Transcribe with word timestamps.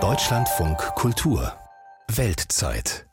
Deutschlandfunk 0.00 0.78
Kultur 0.96 1.52
Weltzeit 2.12 3.06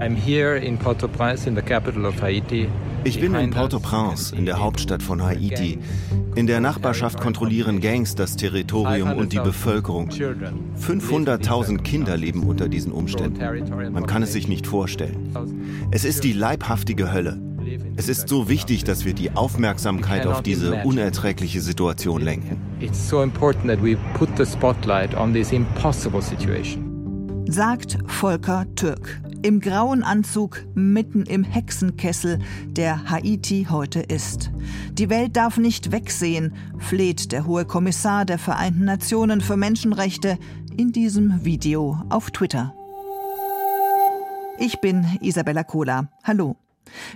I'm 0.00 0.14
here 0.16 0.56
in 0.56 0.78
Port-au-Prince 0.78 1.46
in 1.46 1.54
the 1.54 1.60
capital 1.60 2.06
of 2.06 2.22
Haiti. 2.22 2.70
Ich 3.04 3.20
bin 3.20 3.34
in 3.34 3.50
Port-au-Prince, 3.50 4.34
in 4.34 4.46
der 4.46 4.58
Hauptstadt 4.60 5.02
von 5.02 5.22
Haiti. 5.22 5.78
In 6.36 6.46
der 6.46 6.60
Nachbarschaft 6.60 7.20
kontrollieren 7.20 7.82
Gangs 7.82 8.14
das 8.14 8.36
Territorium 8.36 9.12
und 9.18 9.34
die 9.34 9.40
Bevölkerung. 9.40 10.08
500.000 10.08 11.82
Kinder 11.82 12.16
leben 12.16 12.44
unter 12.44 12.70
diesen 12.70 12.92
Umständen. 12.92 13.92
Man 13.92 14.06
kann 14.06 14.22
es 14.22 14.32
sich 14.32 14.48
nicht 14.48 14.66
vorstellen. 14.66 15.34
Es 15.90 16.06
ist 16.06 16.24
die 16.24 16.32
leibhaftige 16.32 17.12
Hölle. 17.12 17.49
Es 17.96 18.08
ist 18.08 18.28
so 18.28 18.48
wichtig, 18.48 18.84
dass 18.84 19.04
wir 19.04 19.14
die 19.14 19.32
Aufmerksamkeit 19.32 20.26
auf 20.26 20.42
diese 20.42 20.82
unerträgliche 20.84 21.60
Situation 21.60 22.20
lenken. 22.20 22.60
Sagt 27.46 27.98
Volker 28.06 28.66
Türk 28.74 29.20
im 29.42 29.60
grauen 29.60 30.02
Anzug 30.02 30.66
mitten 30.74 31.22
im 31.22 31.44
Hexenkessel, 31.44 32.38
der 32.66 33.10
Haiti 33.10 33.66
heute 33.70 34.00
ist. 34.00 34.50
Die 34.92 35.08
Welt 35.08 35.36
darf 35.36 35.56
nicht 35.56 35.92
wegsehen, 35.92 36.54
fleht 36.78 37.32
der 37.32 37.46
hohe 37.46 37.64
Kommissar 37.64 38.24
der 38.24 38.38
Vereinten 38.38 38.84
Nationen 38.84 39.40
für 39.40 39.56
Menschenrechte 39.56 40.38
in 40.76 40.92
diesem 40.92 41.44
Video 41.44 42.02
auf 42.10 42.30
Twitter. 42.30 42.74
Ich 44.58 44.80
bin 44.80 45.06
Isabella 45.22 45.64
Kohler. 45.64 46.10
Hallo. 46.22 46.56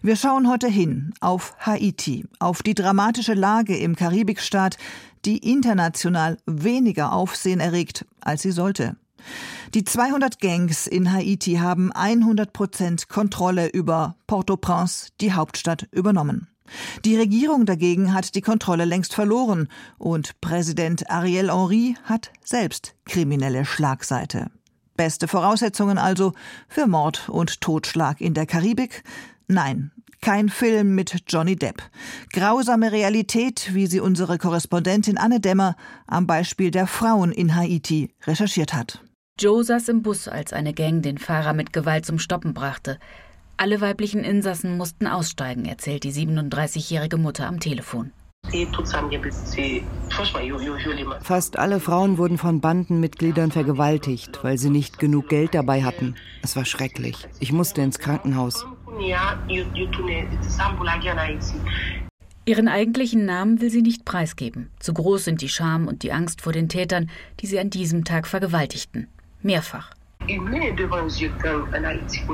Wir 0.02 0.16
schauen 0.16 0.48
heute 0.48 0.69
hin 0.69 1.14
auf 1.20 1.55
Haiti, 1.59 2.27
auf 2.38 2.62
die 2.62 2.74
dramatische 2.74 3.34
Lage 3.34 3.77
im 3.77 3.97
Karibikstaat, 3.97 4.77
die 5.24 5.38
international 5.38 6.38
weniger 6.47 7.12
Aufsehen 7.12 7.60
erregt, 7.60 8.05
als 8.20 8.42
sie 8.42 8.53
sollte. 8.53 8.97
Die 9.72 9.84
200 9.84 10.39
Gangs 10.39 10.86
in 10.86 11.12
Haiti 11.12 11.55
haben 11.55 11.91
100 11.92 12.53
Prozent 12.53 13.08
Kontrolle 13.08 13.69
über 13.69 14.16
Port-au-Prince, 14.27 15.08
die 15.20 15.33
Hauptstadt, 15.33 15.88
übernommen. 15.91 16.48
Die 17.05 17.16
Regierung 17.16 17.66
dagegen 17.66 18.14
hat 18.14 18.34
die 18.34 18.41
Kontrolle 18.41 18.84
längst 18.84 19.14
verloren 19.14 19.69
und 19.98 20.41
Präsident 20.41 21.11
Ariel 21.11 21.50
Henry 21.50 21.97
hat 22.05 22.33
selbst 22.42 22.94
kriminelle 23.05 23.64
Schlagseite. 23.64 24.50
Beste 24.97 25.28
Voraussetzungen 25.28 25.98
also 25.98 26.33
für 26.69 26.86
Mord 26.86 27.28
und 27.28 27.61
Totschlag 27.61 28.20
in 28.20 28.33
der 28.33 28.47
Karibik? 28.47 29.03
Nein, 29.47 29.92
kein 30.20 30.48
Film 30.48 30.95
mit 30.95 31.25
Johnny 31.28 31.55
Depp. 31.55 31.83
Grausame 32.33 32.92
Realität, 32.92 33.75
wie 33.75 33.87
sie 33.87 34.00
unsere 34.00 34.39
Korrespondentin 34.39 35.19
Anne 35.19 35.41
Dämmer 35.41 35.77
am 36.06 36.27
Beispiel 36.27 36.70
der 36.70 36.87
Frauen 36.87 37.31
in 37.31 37.55
Haiti 37.55 38.11
recherchiert 38.27 38.72
hat. 38.72 39.00
Joe 39.39 39.62
saß 39.62 39.89
im 39.89 40.03
Bus, 40.03 40.28
als 40.28 40.53
eine 40.53 40.72
Gang 40.72 41.03
den 41.03 41.19
Fahrer 41.19 41.53
mit 41.53 41.72
Gewalt 41.72 42.06
zum 42.06 42.19
Stoppen 42.19 42.55
brachte. 42.55 42.98
Alle 43.56 43.81
weiblichen 43.81 44.25
Insassen 44.25 44.77
mussten 44.77 45.06
aussteigen, 45.06 45.65
erzählt 45.65 46.05
die 46.05 46.12
37-jährige 46.12 47.19
Mutter 47.19 47.47
am 47.47 47.61
Telefon. 47.61 48.12
Fast 51.22 51.59
alle 51.59 51.81
Frauen 51.81 52.19
wurden 52.19 52.39
von 52.39 52.61
Bandenmitgliedern 52.61 53.50
vergewaltigt, 53.50 54.41
weil 54.42 54.59
sie 54.59 54.70
nicht 54.70 54.98
genug 54.98 55.28
Geld 55.28 55.55
dabei 55.55 55.83
hatten. 55.83 56.15
Es 56.42 56.55
war 56.55 56.65
schrecklich. 56.65 57.27
Ich 57.41 57.53
musste 57.53 57.83
ins 57.83 57.98
Krankenhaus. 57.98 58.67
Ihren 62.47 62.69
eigentlichen 62.69 63.25
Namen 63.25 63.61
will 63.61 63.70
sie 63.70 63.83
nicht 63.83 64.05
preisgeben. 64.05 64.70
Zu 64.78 64.92
groß 64.92 65.25
sind 65.25 65.41
die 65.41 65.48
Scham 65.48 65.89
und 65.89 66.03
die 66.03 66.12
Angst 66.12 66.42
vor 66.42 66.53
den 66.53 66.69
Tätern, 66.69 67.11
die 67.41 67.47
sie 67.47 67.59
an 67.59 67.70
diesem 67.70 68.05
Tag 68.05 68.27
vergewaltigten. 68.27 69.09
Mehrfach. 69.42 69.91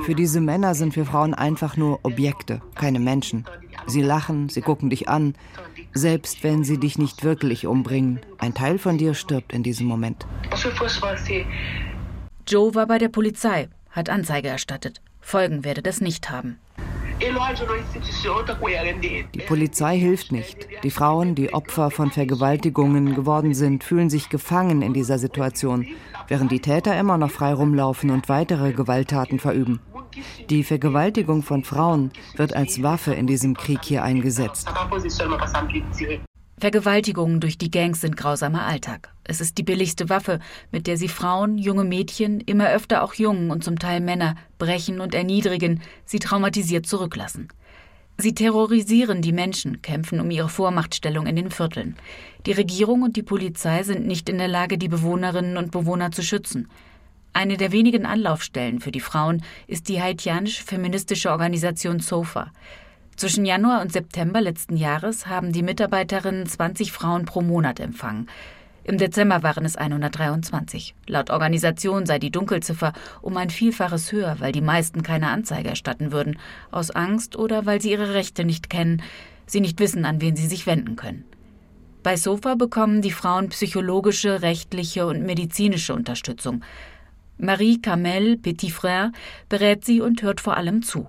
Für 0.05 0.15
diese 0.15 0.41
Männer 0.41 0.75
sind 0.75 0.94
wir 0.97 1.04
Frauen 1.06 1.34
einfach 1.34 1.76
nur 1.76 1.98
Objekte, 2.04 2.60
keine 2.75 3.00
Menschen. 3.00 3.44
Sie 3.87 4.03
lachen, 4.03 4.48
sie 4.48 4.60
gucken 4.60 4.91
dich 4.91 5.09
an, 5.09 5.34
selbst 5.92 6.44
wenn 6.44 6.62
sie 6.62 6.78
dich 6.78 6.98
nicht 6.98 7.25
wirklich 7.25 7.66
umbringen. 7.66 8.21
Ein 8.38 8.54
Teil 8.54 8.78
von 8.78 8.98
dir 8.98 9.15
stirbt 9.15 9.53
in 9.53 9.62
diesem 9.62 9.87
Moment. 9.87 10.27
Joe 12.47 12.75
war 12.75 12.87
bei 12.87 12.98
der 12.98 13.09
Polizei, 13.09 13.69
hat 13.91 14.09
Anzeige 14.09 14.48
erstattet. 14.48 15.00
Folgen 15.20 15.64
werde 15.64 15.82
das 15.82 16.00
nicht 16.00 16.31
haben. 16.31 16.58
Die 19.34 19.41
Polizei 19.47 19.98
hilft 19.98 20.32
nicht. 20.32 20.69
Die 20.82 20.91
Frauen, 20.91 21.34
die 21.34 21.53
Opfer 21.53 21.91
von 21.91 22.10
Vergewaltigungen 22.10 23.14
geworden 23.14 23.53
sind, 23.53 23.84
fühlen 23.84 24.09
sich 24.09 24.30
gefangen 24.30 24.80
in 24.80 24.94
dieser 24.94 25.19
Situation, 25.19 25.86
während 26.28 26.50
die 26.50 26.60
Täter 26.60 26.98
immer 26.98 27.19
noch 27.19 27.30
frei 27.30 27.53
rumlaufen 27.53 28.10
und 28.10 28.28
weitere 28.30 28.72
Gewalttaten 28.72 29.38
verüben. 29.38 29.80
Die 30.48 30.64
Vergewaltigung 30.64 31.42
von 31.42 31.62
Frauen 31.62 32.10
wird 32.36 32.56
als 32.56 32.82
Waffe 32.82 33.12
in 33.12 33.26
diesem 33.26 33.54
Krieg 33.54 33.80
hier 33.82 34.03
eingesetzt. 34.03 34.69
Vergewaltigungen 36.60 37.41
durch 37.41 37.56
die 37.56 37.71
Gangs 37.71 38.03
sind 38.03 38.19
grausamer 38.19 38.66
Alltag. 38.66 39.09
Es 39.25 39.41
ist 39.41 39.56
die 39.56 39.62
billigste 39.62 40.10
Waffe, 40.10 40.41
mit 40.71 40.87
der 40.87 40.98
sie 40.98 41.09
Frauen, 41.09 41.56
junge 41.56 41.84
Mädchen, 41.84 42.41
immer 42.41 42.69
öfter 42.71 43.03
auch 43.03 43.15
Jungen 43.15 43.50
und 43.50 43.65
zum 43.65 43.78
Teil 43.78 44.00
Männer 44.00 44.34
brechen 44.59 45.00
und 45.00 45.15
erniedrigen, 45.15 45.81
sie 46.04 46.19
traumatisiert 46.19 46.84
zurücklassen. 46.84 47.48
Sie 48.19 48.34
terrorisieren 48.34 49.22
die 49.22 49.32
Menschen, 49.32 49.81
kämpfen 49.81 50.21
um 50.21 50.31
ihre 50.31 50.50
Vormachtstellung 50.50 51.26
in 51.26 51.37
den 51.37 51.50
Vierteln. 51.50 51.97
Die 52.44 52.53
Regierung 52.53 53.03
und 53.03 53.16
die 53.16 53.22
Polizei 53.22 53.82
sind 53.82 54.06
nicht 54.06 54.28
in 54.28 54.37
der 54.37 54.48
Lage, 54.48 54.77
die 54.77 54.88
Bewohnerinnen 54.88 55.56
und 55.56 55.71
Bewohner 55.71 56.12
zu 56.12 56.22
schützen. 56.22 56.69
Eine 57.32 57.56
der 57.56 57.72
wenigen 57.72 58.04
Anlaufstellen 58.04 58.81
für 58.81 58.92
die 58.92 59.00
Frauen 59.00 59.42
ist 59.66 59.88
die 59.88 60.03
haitianische 60.03 60.62
feministische 60.62 61.31
Organisation 61.31 62.00
SOFA. 62.00 62.53
Zwischen 63.20 63.44
Januar 63.44 63.82
und 63.82 63.92
September 63.92 64.41
letzten 64.41 64.78
Jahres 64.78 65.26
haben 65.26 65.53
die 65.53 65.62
Mitarbeiterinnen 65.62 66.47
20 66.47 66.91
Frauen 66.91 67.26
pro 67.26 67.42
Monat 67.42 67.78
empfangen. 67.78 68.31
Im 68.82 68.97
Dezember 68.97 69.42
waren 69.42 69.66
es 69.66 69.76
123. 69.76 70.94
Laut 71.06 71.28
Organisation 71.28 72.06
sei 72.06 72.19
die 72.19 72.30
Dunkelziffer 72.30 72.94
um 73.20 73.36
ein 73.36 73.50
Vielfaches 73.50 74.10
höher, 74.10 74.36
weil 74.38 74.53
die 74.53 74.62
meisten 74.62 75.03
keine 75.03 75.28
Anzeige 75.28 75.69
erstatten 75.69 76.12
würden, 76.12 76.38
aus 76.70 76.91
Angst 76.92 77.36
oder 77.36 77.66
weil 77.66 77.82
sie 77.82 77.91
ihre 77.91 78.14
Rechte 78.14 78.47
nicht 78.47 78.70
kennen, 78.70 79.03
sie 79.44 79.60
nicht 79.60 79.80
wissen, 79.80 80.06
an 80.06 80.22
wen 80.22 80.34
sie 80.34 80.47
sich 80.47 80.64
wenden 80.64 80.97
können. 80.97 81.26
Bei 82.03 82.16
SOFA 82.16 82.54
bekommen 82.54 83.03
die 83.03 83.12
Frauen 83.12 83.50
psychologische, 83.50 84.41
rechtliche 84.41 85.06
und 85.06 85.26
medizinische 85.26 85.92
Unterstützung. 85.92 86.64
Marie 87.36 87.82
Camel 87.82 88.38
Petitfrère 88.38 89.12
berät 89.50 89.84
sie 89.84 90.00
und 90.00 90.22
hört 90.22 90.41
vor 90.41 90.56
allem 90.56 90.80
zu. 90.80 91.06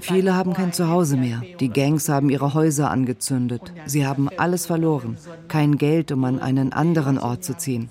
Viele 0.00 0.34
haben 0.34 0.52
kein 0.52 0.72
Zuhause 0.72 1.16
mehr. 1.16 1.42
Die 1.60 1.68
Gangs 1.68 2.08
haben 2.08 2.28
ihre 2.28 2.54
Häuser 2.54 2.90
angezündet. 2.90 3.72
Sie 3.86 4.04
haben 4.04 4.28
alles 4.36 4.66
verloren. 4.66 5.16
Kein 5.46 5.78
Geld, 5.78 6.10
um 6.10 6.24
an 6.24 6.40
einen 6.40 6.72
anderen 6.72 7.18
Ort 7.18 7.44
zu 7.44 7.56
ziehen. 7.56 7.88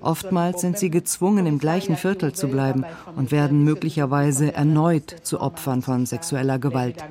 Oftmals 0.00 0.60
sind 0.60 0.76
sie 0.76 0.90
gezwungen, 0.90 1.46
im 1.46 1.60
gleichen 1.60 1.96
Viertel 1.96 2.32
zu 2.32 2.48
bleiben 2.48 2.84
und 3.14 3.30
werden 3.30 3.62
möglicherweise 3.62 4.52
erneut 4.52 5.14
zu 5.22 5.40
Opfern 5.40 5.82
von 5.82 6.04
sexueller 6.06 6.58
Gewalt. 6.58 7.04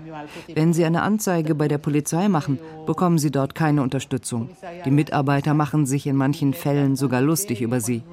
Wenn 0.54 0.74
sie 0.74 0.84
eine 0.84 1.02
Anzeige 1.02 1.56
bei 1.56 1.70
der 1.70 1.78
Polizei 1.78 2.28
machen, 2.28 2.60
bekommen 2.86 3.18
sie 3.18 3.32
dort 3.32 3.56
keine 3.56 3.82
Unterstützung. 3.82 4.50
Die 4.84 4.92
Mitarbeiter 4.92 5.54
machen 5.54 5.86
sich 5.86 6.06
in 6.06 6.18
manchen 6.18 6.54
Fällen 6.54 6.98
sogar 6.98 7.22
lustig 7.22 7.62
über 7.62 7.80
sie. 7.80 8.04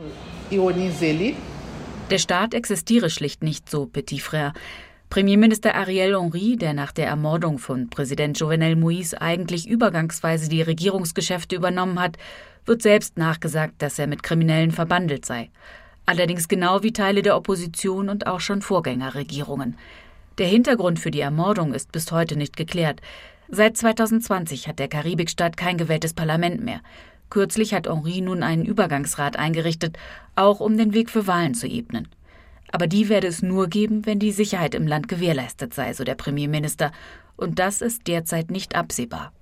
Der 2.10 2.18
Staat 2.18 2.54
existiere 2.54 3.10
schlicht 3.10 3.42
nicht 3.42 3.68
so, 3.68 3.84
Petit 3.84 4.22
Frère. 4.22 4.54
Premierminister 5.10 5.74
Ariel 5.74 6.18
Henry, 6.18 6.56
der 6.56 6.72
nach 6.72 6.90
der 6.90 7.06
Ermordung 7.06 7.58
von 7.58 7.90
Präsident 7.90 8.40
Jovenel 8.40 8.76
Moïse 8.76 9.14
eigentlich 9.20 9.68
übergangsweise 9.68 10.48
die 10.48 10.62
Regierungsgeschäfte 10.62 11.54
übernommen 11.54 12.00
hat, 12.00 12.16
wird 12.64 12.80
selbst 12.80 13.18
nachgesagt, 13.18 13.82
dass 13.82 13.98
er 13.98 14.06
mit 14.06 14.22
Kriminellen 14.22 14.70
verbandelt 14.70 15.26
sei. 15.26 15.50
Allerdings 16.06 16.48
genau 16.48 16.82
wie 16.82 16.94
Teile 16.94 17.20
der 17.20 17.36
Opposition 17.36 18.08
und 18.08 18.26
auch 18.26 18.40
schon 18.40 18.62
Vorgängerregierungen. 18.62 19.76
Der 20.38 20.46
Hintergrund 20.46 20.98
für 20.98 21.10
die 21.10 21.20
Ermordung 21.20 21.74
ist 21.74 21.92
bis 21.92 22.10
heute 22.10 22.36
nicht 22.36 22.56
geklärt. 22.56 23.02
Seit 23.48 23.76
2020 23.76 24.66
hat 24.66 24.78
der 24.78 24.88
Karibikstaat 24.88 25.58
kein 25.58 25.76
gewähltes 25.76 26.14
Parlament 26.14 26.64
mehr. 26.64 26.80
Kürzlich 27.30 27.74
hat 27.74 27.88
Henri 27.88 28.20
nun 28.20 28.42
einen 28.42 28.64
Übergangsrat 28.64 29.38
eingerichtet, 29.38 29.98
auch 30.34 30.60
um 30.60 30.76
den 30.76 30.94
Weg 30.94 31.10
für 31.10 31.26
Wahlen 31.26 31.54
zu 31.54 31.66
ebnen. 31.66 32.08
Aber 32.70 32.86
die 32.86 33.08
werde 33.08 33.26
es 33.26 33.42
nur 33.42 33.68
geben, 33.68 34.06
wenn 34.06 34.18
die 34.18 34.32
Sicherheit 34.32 34.74
im 34.74 34.86
Land 34.86 35.08
gewährleistet 35.08 35.74
sei, 35.74 35.92
so 35.92 36.04
der 36.04 36.14
Premierminister, 36.14 36.92
und 37.36 37.58
das 37.58 37.82
ist 37.82 38.06
derzeit 38.06 38.50
nicht 38.50 38.74
absehbar. 38.74 39.32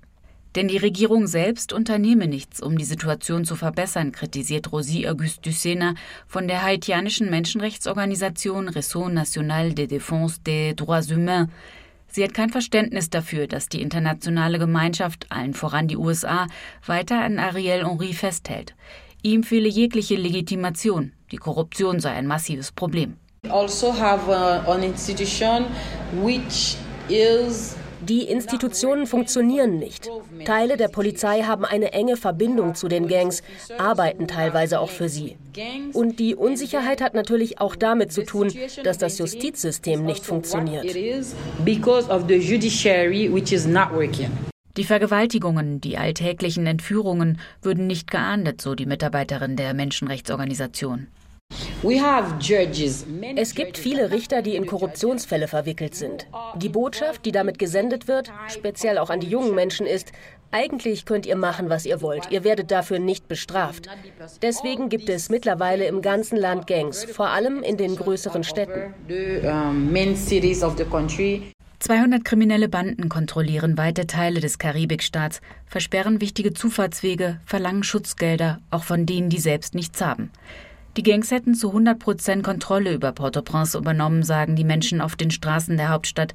Denn 0.55 0.67
die 0.67 0.77
Regierung 0.77 1.27
selbst 1.27 1.71
unternehme 1.71 2.27
nichts, 2.27 2.61
um 2.61 2.77
die 2.77 2.85
Situation 2.85 3.45
zu 3.45 3.55
verbessern, 3.55 4.11
kritisiert 4.11 4.71
Rosie 4.71 5.07
Auguste 5.07 5.41
Dussena 5.41 5.93
von 6.25 6.47
der 6.47 6.63
haitianischen 6.63 7.29
Menschenrechtsorganisation 7.29 8.69
Réseau 8.69 9.09
National 9.09 9.73
de 9.73 9.85
Défense 9.85 10.41
des 10.43 10.75
Droits 10.75 11.11
Humains. 11.11 11.49
Sie 12.17 12.23
hat 12.23 12.33
kein 12.33 12.49
Verständnis 12.49 13.11
dafür, 13.11 13.45
dass 13.45 13.69
die 13.69 13.79
internationale 13.79 14.57
Gemeinschaft, 14.57 15.27
allen 15.29 15.53
voran 15.53 15.87
die 15.87 15.97
USA, 15.97 16.47
weiter 16.83 17.21
an 17.21 17.37
Ariel 17.37 17.85
Henry 17.85 18.11
festhält. 18.11 18.73
Ihm 19.21 19.43
fehle 19.43 19.69
jegliche 19.69 20.15
Legitimation. 20.15 21.11
Die 21.31 21.37
Korruption 21.37 21.99
sei 21.99 22.13
ein 22.13 22.25
massives 22.25 22.71
Problem. 22.71 23.17
Also 23.47 23.93
have 23.93 24.35
an 24.35 24.81
institution 24.81 25.65
which 26.23 26.77
is 27.07 27.75
die 28.09 28.23
Institutionen 28.23 29.07
funktionieren 29.07 29.77
nicht. 29.77 30.09
Teile 30.45 30.77
der 30.77 30.87
Polizei 30.87 31.43
haben 31.43 31.65
eine 31.65 31.93
enge 31.93 32.17
Verbindung 32.17 32.75
zu 32.75 32.87
den 32.87 33.07
Gangs, 33.07 33.43
arbeiten 33.77 34.27
teilweise 34.27 34.79
auch 34.79 34.89
für 34.89 35.09
sie. 35.09 35.37
Und 35.93 36.19
die 36.19 36.35
Unsicherheit 36.35 37.01
hat 37.01 37.13
natürlich 37.13 37.59
auch 37.59 37.75
damit 37.75 38.11
zu 38.11 38.23
tun, 38.23 38.51
dass 38.83 38.97
das 38.97 39.17
Justizsystem 39.17 40.05
nicht 40.05 40.25
funktioniert. 40.25 40.95
Die 44.77 44.83
Vergewaltigungen, 44.83 45.81
die 45.81 45.97
alltäglichen 45.97 46.67
Entführungen 46.67 47.39
würden 47.63 47.87
nicht 47.87 48.11
geahndet, 48.11 48.61
so 48.61 48.75
die 48.75 48.85
Mitarbeiterin 48.85 49.55
der 49.55 49.73
Menschenrechtsorganisation. 49.73 51.07
Es 53.35 53.53
gibt 53.53 53.77
viele 53.77 54.11
Richter, 54.11 54.41
die 54.41 54.55
in 54.55 54.65
Korruptionsfälle 54.65 55.47
verwickelt 55.47 55.93
sind. 55.95 56.27
Die 56.55 56.69
Botschaft, 56.69 57.25
die 57.25 57.31
damit 57.31 57.59
gesendet 57.59 58.07
wird, 58.07 58.31
speziell 58.47 58.97
auch 58.97 59.09
an 59.09 59.19
die 59.19 59.27
jungen 59.27 59.53
Menschen, 59.53 59.85
ist, 59.85 60.11
eigentlich 60.51 61.05
könnt 61.05 61.25
ihr 61.25 61.35
machen, 61.35 61.69
was 61.69 61.85
ihr 61.85 62.01
wollt. 62.01 62.31
Ihr 62.31 62.43
werdet 62.43 62.71
dafür 62.71 62.99
nicht 62.99 63.27
bestraft. 63.27 63.87
Deswegen 64.41 64.89
gibt 64.89 65.07
es 65.07 65.29
mittlerweile 65.29 65.85
im 65.85 66.01
ganzen 66.01 66.37
Land 66.37 66.67
Gangs, 66.67 67.03
vor 67.03 67.29
allem 67.29 67.61
in 67.61 67.77
den 67.77 67.95
größeren 67.95 68.43
Städten. 68.43 68.93
200 71.79 72.25
kriminelle 72.25 72.69
Banden 72.69 73.07
kontrollieren 73.07 73.77
weite 73.77 74.07
Teile 74.07 74.39
des 74.39 74.57
Karibikstaats, 74.57 75.41
versperren 75.67 76.21
wichtige 76.21 76.53
Zufahrtswege, 76.53 77.39
verlangen 77.45 77.83
Schutzgelder, 77.83 78.61
auch 78.71 78.83
von 78.83 79.05
denen, 79.05 79.29
die 79.29 79.37
selbst 79.37 79.75
nichts 79.75 80.01
haben. 80.01 80.31
Die 80.97 81.03
Gangs 81.03 81.29
hätten 81.29 81.53
zu 81.53 81.67
100 81.67 81.99
Prozent 81.99 82.43
Kontrolle 82.43 82.91
über 82.91 83.11
Port-au-Prince 83.11 83.77
übernommen, 83.77 84.23
sagen 84.23 84.55
die 84.55 84.63
Menschen 84.63 84.99
auf 84.99 85.15
den 85.15 85.29
Straßen 85.29 85.77
der 85.77 85.89
Hauptstadt. 85.89 86.33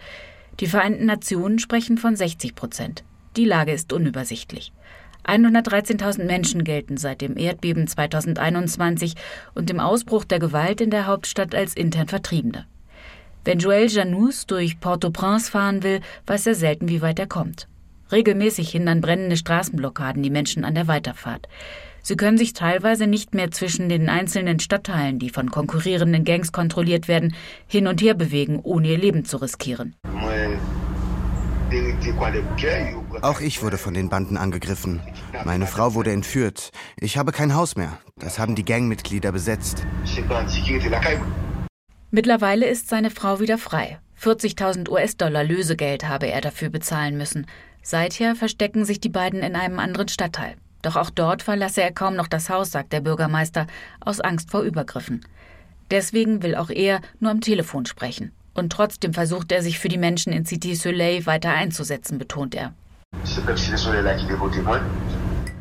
Die 0.60 0.68
Vereinten 0.68 1.04
Nationen 1.04 1.58
sprechen 1.58 1.98
von 1.98 2.14
60 2.14 2.54
Prozent. 2.54 3.02
Die 3.36 3.44
Lage 3.44 3.72
ist 3.72 3.92
unübersichtlich. 3.92 4.72
113.000 5.24 6.24
Menschen 6.24 6.62
gelten 6.62 6.96
seit 6.96 7.22
dem 7.22 7.36
Erdbeben 7.36 7.88
2021 7.88 9.14
und 9.56 9.68
dem 9.68 9.80
Ausbruch 9.80 10.24
der 10.24 10.38
Gewalt 10.38 10.80
in 10.80 10.90
der 10.90 11.08
Hauptstadt 11.08 11.56
als 11.56 11.74
intern 11.74 12.06
Vertriebene. 12.06 12.66
Wenn 13.44 13.58
Joël 13.58 13.92
Janus 13.92 14.46
durch 14.46 14.78
Port-au-Prince 14.78 15.50
fahren 15.50 15.82
will, 15.82 16.00
weiß 16.26 16.46
er 16.46 16.54
selten, 16.54 16.88
wie 16.88 17.02
weit 17.02 17.18
er 17.18 17.26
kommt. 17.26 17.66
Regelmäßig 18.12 18.70
hindern 18.70 19.00
brennende 19.00 19.36
Straßenblockaden 19.36 20.22
die 20.22 20.30
Menschen 20.30 20.64
an 20.64 20.76
der 20.76 20.86
Weiterfahrt. 20.86 21.48
Sie 22.02 22.16
können 22.16 22.37
sich 22.37 22.52
teilweise 22.52 23.06
nicht 23.06 23.32
mehr 23.34 23.50
zwischen 23.52 23.88
den 23.88 24.08
einzelnen 24.08 24.58
Stadtteilen, 24.58 25.19
die 25.20 25.31
von 25.31 25.50
konkurrierenden 25.50 26.25
Gangs 26.25 26.50
kontrolliert 26.50 27.06
werden, 27.06 27.34
hin 27.66 27.87
und 27.87 28.02
her 28.02 28.14
bewegen, 28.14 28.58
ohne 28.62 28.88
ihr 28.88 28.99
Leben 28.99 29.25
zu 29.25 29.37
riskieren. 29.37 29.94
Auch 33.22 33.40
ich 33.40 33.62
wurde 33.62 33.78
von 33.78 33.94
den 33.94 34.08
Banden 34.08 34.37
angegriffen. 34.37 35.00
Meine 35.44 35.66
Frau 35.66 35.94
wurde 35.94 36.10
entführt. 36.10 36.70
Ich 36.99 37.16
habe 37.16 37.32
kein 37.32 37.54
Haus 37.54 37.76
mehr. 37.76 37.99
Das 38.16 38.38
haben 38.38 38.56
die 38.56 38.64
Gangmitglieder 38.64 39.32
besetzt. 39.32 39.87
Mittlerweile 42.10 42.66
ist 42.66 42.88
seine 42.88 43.10
Frau 43.10 43.40
wieder 43.40 43.58
frei. 43.58 44.00
40.000 44.20 44.90
US-Dollar 44.90 45.44
Lösegeld 45.44 46.06
habe 46.06 46.26
er 46.26 46.40
dafür 46.40 46.69
bezahlen 46.69 47.16
müssen. 47.16 47.46
Seither 47.82 48.37
verstecken 48.37 48.84
sich 48.84 49.00
die 49.00 49.08
beiden 49.08 49.43
in 49.43 49.56
einem 49.56 49.78
anderen 49.78 50.08
Stadtteil. 50.08 50.56
Doch 50.82 50.96
auch 50.96 51.11
dort 51.11 51.43
verlasse 51.43 51.82
er 51.82 51.93
kaum 51.93 52.17
noch 52.17 52.29
das 52.29 52.50
Haus, 52.50 52.73
sagt 52.73 52.93
der 52.93 53.00
Bürgermeister, 53.00 53.67
aus 54.00 54.20
Angst 54.20 54.50
vor 54.50 54.62
Übergriffen. 54.62 55.25
Deswegen 55.90 56.43
will 56.43 56.56
auch 56.56 56.70
er 56.70 57.00
nur 57.20 57.31
am 57.31 57.40
Telefon 57.40 57.87
sprechen. 57.87 58.32
Und 58.55 58.73
trotzdem 58.73 59.14
versucht 59.14 59.52
er 59.52 59.62
sich 59.62 59.79
für 59.79 59.88
die 59.88 59.99
Menschen 59.99 60.32
in 60.32 60.44
Cité 60.44 60.76
Soleil 60.76 61.25
weiter 61.26 61.50
einzusetzen, 61.50 62.19
betont 62.19 62.55
er. 62.55 62.75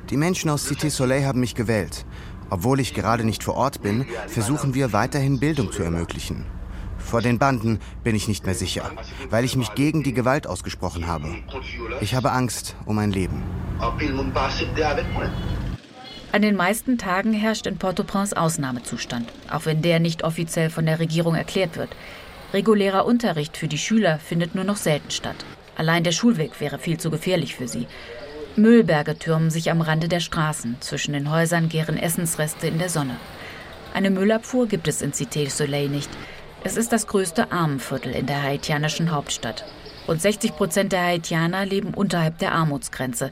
Die 0.10 0.18
Menschen 0.18 0.50
aus 0.50 0.68
Cité 0.68 0.90
Soleil 0.90 1.26
haben 1.26 1.40
mich 1.40 1.56
gewählt. 1.56 2.06
Obwohl 2.50 2.82
ich 2.82 2.94
gerade 2.94 3.24
nicht 3.24 3.44
vor 3.44 3.56
Ort 3.56 3.82
bin, 3.82 4.06
versuchen 4.28 4.74
wir 4.74 4.92
weiterhin 4.92 5.40
Bildung 5.40 5.72
zu 5.72 5.84
ermöglichen. 5.84 6.46
Vor 7.04 7.22
den 7.22 7.40
Banden 7.40 7.80
bin 8.04 8.16
ich 8.16 8.28
nicht 8.28 8.46
mehr 8.46 8.56
sicher, 8.56 8.92
weil 9.30 9.44
ich 9.46 9.56
mich 9.56 9.74
gegen 9.76 10.04
die 10.04 10.14
Gewalt 10.14 10.48
ausgesprochen 10.48 11.08
habe. 11.08 11.36
Ich 12.00 12.16
habe 12.16 12.32
Angst 12.32 12.76
um 12.86 12.96
mein 12.96 13.12
Leben. 13.12 13.44
An 16.32 16.42
den 16.42 16.56
meisten 16.56 16.98
Tagen 16.98 17.34
herrscht 17.34 17.68
in 17.68 17.78
Port-au-Prince 17.78 18.38
Ausnahmezustand, 18.38 19.28
auch 19.52 19.66
wenn 19.66 19.82
der 19.82 20.00
nicht 20.00 20.24
offiziell 20.24 20.70
von 20.70 20.86
der 20.86 21.00
Regierung 21.00 21.36
erklärt 21.36 21.76
wird. 21.76 21.90
Regulärer 22.54 23.06
Unterricht 23.06 23.58
für 23.58 23.68
die 23.68 23.78
Schüler 23.78 24.20
findet 24.20 24.56
nur 24.56 24.64
noch 24.64 24.78
selten 24.78 25.12
statt. 25.12 25.36
Allein 25.76 26.04
der 26.04 26.12
Schulweg 26.12 26.60
wäre 26.62 26.80
viel 26.80 26.98
zu 26.98 27.10
gefährlich 27.10 27.56
für 27.56 27.68
sie. 27.68 27.88
Müllberge 28.56 29.18
türmen 29.18 29.50
sich 29.50 29.72
am 29.72 29.82
Rande 29.82 30.08
der 30.08 30.20
Straßen. 30.20 30.78
Zwischen 30.82 31.14
den 31.14 31.32
Häusern 31.32 31.70
gären 31.70 31.98
Essensreste 31.98 32.68
in 32.68 32.80
der 32.80 32.90
Sonne. 32.90 33.16
Eine 33.94 34.10
Müllabfuhr 34.10 34.68
gibt 34.68 34.88
es 34.88 35.02
in 35.02 35.14
Cité 35.14 35.50
Soleil 35.50 35.90
nicht. 35.90 36.10
Es 36.64 36.78
ist 36.78 36.92
das 36.92 37.08
größte 37.08 37.52
Armenviertel 37.52 38.14
in 38.14 38.28
der 38.28 38.44
haitianischen 38.44 39.12
Hauptstadt. 39.12 39.66
Rund 40.08 40.22
60 40.22 40.56
Prozent 40.56 40.92
der 40.92 41.04
Haitianer 41.04 41.66
leben 41.66 41.96
unterhalb 41.96 42.38
der 42.38 42.52
Armutsgrenze. 42.52 43.32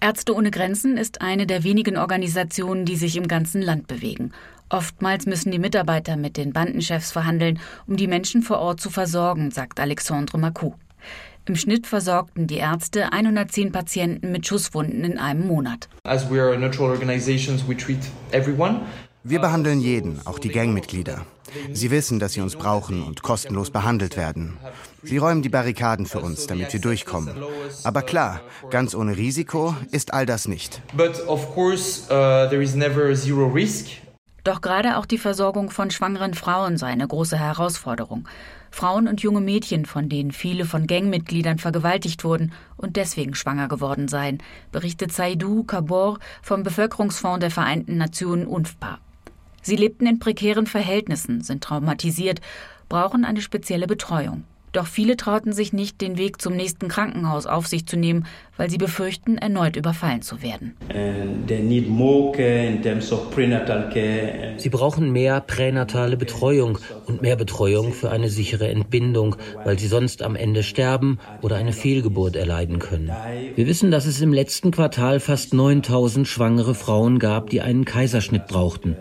Ärzte 0.00 0.34
ohne 0.34 0.50
Grenzen 0.50 0.96
ist 0.96 1.20
eine 1.20 1.46
der 1.46 1.62
wenigen 1.62 1.98
Organisationen, 1.98 2.86
die 2.86 2.96
sich 2.96 3.16
im 3.16 3.28
ganzen 3.28 3.60
Land 3.60 3.86
bewegen. 3.86 4.32
Oftmals 4.70 5.26
müssen 5.26 5.52
die 5.52 5.58
Mitarbeiter 5.58 6.16
mit 6.16 6.38
den 6.38 6.54
Bandenchefs 6.54 7.12
verhandeln, 7.12 7.58
um 7.86 7.98
die 7.98 8.06
Menschen 8.06 8.40
vor 8.40 8.60
Ort 8.60 8.80
zu 8.80 8.88
versorgen, 8.88 9.50
sagt 9.50 9.78
Alexandre 9.78 10.38
Macou. 10.38 10.74
Im 11.44 11.56
Schnitt 11.56 11.86
versorgten 11.86 12.46
die 12.46 12.58
Ärzte 12.58 13.12
110 13.12 13.72
Patienten 13.72 14.32
mit 14.32 14.46
Schusswunden 14.46 15.04
in 15.04 15.18
einem 15.18 15.46
Monat. 15.46 15.88
As 16.04 16.30
we 16.30 16.40
are 16.40 16.56
neutral 16.58 16.90
organizations, 16.90 17.66
we 17.68 17.76
treat 17.76 18.00
everyone. 18.32 18.80
Wir 19.28 19.40
behandeln 19.40 19.80
jeden, 19.80 20.26
auch 20.26 20.38
die 20.38 20.48
Gangmitglieder. 20.48 21.26
Sie 21.72 21.90
wissen, 21.90 22.18
dass 22.18 22.32
sie 22.32 22.40
uns 22.40 22.56
brauchen 22.56 23.02
und 23.02 23.22
kostenlos 23.22 23.70
behandelt 23.70 24.16
werden. 24.16 24.56
Sie 25.02 25.18
räumen 25.18 25.42
die 25.42 25.50
Barrikaden 25.50 26.06
für 26.06 26.20
uns, 26.20 26.46
damit 26.46 26.72
wir 26.72 26.80
durchkommen. 26.80 27.34
Aber 27.84 28.00
klar, 28.00 28.40
ganz 28.70 28.94
ohne 28.94 29.18
Risiko 29.18 29.74
ist 29.90 30.14
all 30.14 30.24
das 30.24 30.48
nicht. 30.48 30.80
Uh, 30.96 31.08
Doch 34.44 34.60
gerade 34.62 34.96
auch 34.96 35.06
die 35.06 35.18
Versorgung 35.18 35.70
von 35.70 35.90
schwangeren 35.90 36.32
Frauen 36.32 36.78
sei 36.78 36.86
eine 36.86 37.06
große 37.06 37.38
Herausforderung. 37.38 38.26
Frauen 38.70 39.08
und 39.08 39.20
junge 39.20 39.42
Mädchen, 39.42 39.84
von 39.84 40.08
denen 40.08 40.32
viele 40.32 40.64
von 40.64 40.86
Gangmitgliedern 40.86 41.58
vergewaltigt 41.58 42.24
wurden 42.24 42.52
und 42.76 42.96
deswegen 42.96 43.34
schwanger 43.34 43.68
geworden 43.68 44.08
seien, 44.08 44.42
berichtet 44.72 45.12
Saidou 45.12 45.64
Kabor 45.64 46.18
vom 46.42 46.62
Bevölkerungsfonds 46.62 47.40
der 47.40 47.50
Vereinten 47.50 47.98
Nationen 47.98 48.46
UNFPA. 48.46 49.00
Sie 49.68 49.76
lebten 49.76 50.06
in 50.06 50.18
prekären 50.18 50.66
Verhältnissen, 50.66 51.42
sind 51.42 51.62
traumatisiert, 51.62 52.40
brauchen 52.88 53.26
eine 53.26 53.42
spezielle 53.42 53.86
Betreuung. 53.86 54.44
Doch 54.72 54.86
viele 54.86 55.14
trauten 55.18 55.52
sich 55.52 55.74
nicht, 55.74 56.00
den 56.00 56.16
Weg 56.16 56.40
zum 56.40 56.56
nächsten 56.56 56.88
Krankenhaus 56.88 57.44
auf 57.44 57.66
sich 57.66 57.84
zu 57.84 57.98
nehmen, 57.98 58.24
weil 58.58 58.68
sie 58.68 58.76
befürchten, 58.76 59.38
erneut 59.38 59.76
überfallen 59.76 60.20
zu 60.20 60.42
werden. 60.42 60.74
Sie 64.58 64.68
brauchen 64.68 65.12
mehr 65.12 65.40
pränatale 65.40 66.16
Betreuung 66.16 66.78
und 67.06 67.22
mehr 67.22 67.36
Betreuung 67.36 67.92
für 67.94 68.10
eine 68.10 68.28
sichere 68.28 68.68
Entbindung, 68.68 69.36
weil 69.64 69.78
sie 69.78 69.86
sonst 69.86 70.22
am 70.22 70.36
Ende 70.36 70.62
sterben 70.62 71.18
oder 71.40 71.56
eine 71.56 71.72
Fehlgeburt 71.72 72.36
erleiden 72.36 72.80
können. 72.80 73.10
Wir 73.54 73.66
wissen, 73.66 73.90
dass 73.90 74.04
es 74.04 74.20
im 74.20 74.32
letzten 74.32 74.72
Quartal 74.72 75.20
fast 75.20 75.54
9000 75.54 76.26
schwangere 76.26 76.74
Frauen 76.74 77.18
gab, 77.18 77.50
die 77.50 77.60
einen 77.60 77.84
Kaiserschnitt 77.84 78.48
brauchten. 78.48 78.96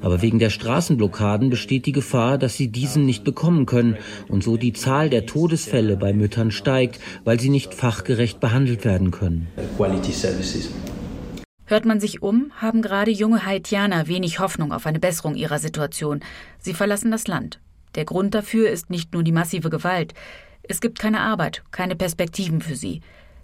Aber 0.00 0.22
wegen 0.22 0.38
der 0.38 0.50
Straßenblockaden 0.50 1.50
besteht 1.50 1.84
die 1.86 1.92
Gefahr, 1.92 2.38
dass 2.38 2.56
sie 2.56 2.68
diesen 2.68 3.04
nicht 3.04 3.24
bekommen 3.24 3.66
können 3.66 3.96
und 4.28 4.42
so 4.42 4.56
die 4.56 4.72
Zahl 4.72 5.10
der 5.10 5.26
Todesfälle 5.26 5.98
bei 5.98 6.14
Müttern 6.14 6.50
steigt, 6.50 6.98
weil 7.24 7.38
sie 7.38 7.50
nicht 7.50 7.74
fachgerecht 7.74 8.40
behandelt 8.40 8.86
werden 8.86 9.01
können. 9.10 9.48
Hört 11.66 11.84
man 11.84 12.00
sich 12.00 12.22
um, 12.22 12.52
haben 12.56 12.82
gerade 12.82 13.10
junge 13.10 13.46
Haitianer 13.46 14.06
wenig 14.06 14.38
Hoffnung 14.38 14.72
auf 14.72 14.86
eine 14.86 15.00
Besserung 15.00 15.34
ihrer 15.34 15.58
Situation. 15.58 16.20
Sie 16.58 16.74
verlassen 16.74 17.10
das 17.10 17.26
Land. 17.26 17.60
Der 17.94 18.04
Grund 18.04 18.34
dafür 18.34 18.70
ist 18.70 18.90
nicht 18.90 19.12
nur 19.12 19.22
die 19.22 19.32
massive 19.32 19.70
Gewalt. 19.70 20.14
Es 20.62 20.80
gibt 20.80 20.98
keine 20.98 21.20
Arbeit, 21.20 21.62
keine 21.70 21.96
Perspektiven 21.96 22.60
für 22.60 22.76
sie. 22.76 23.00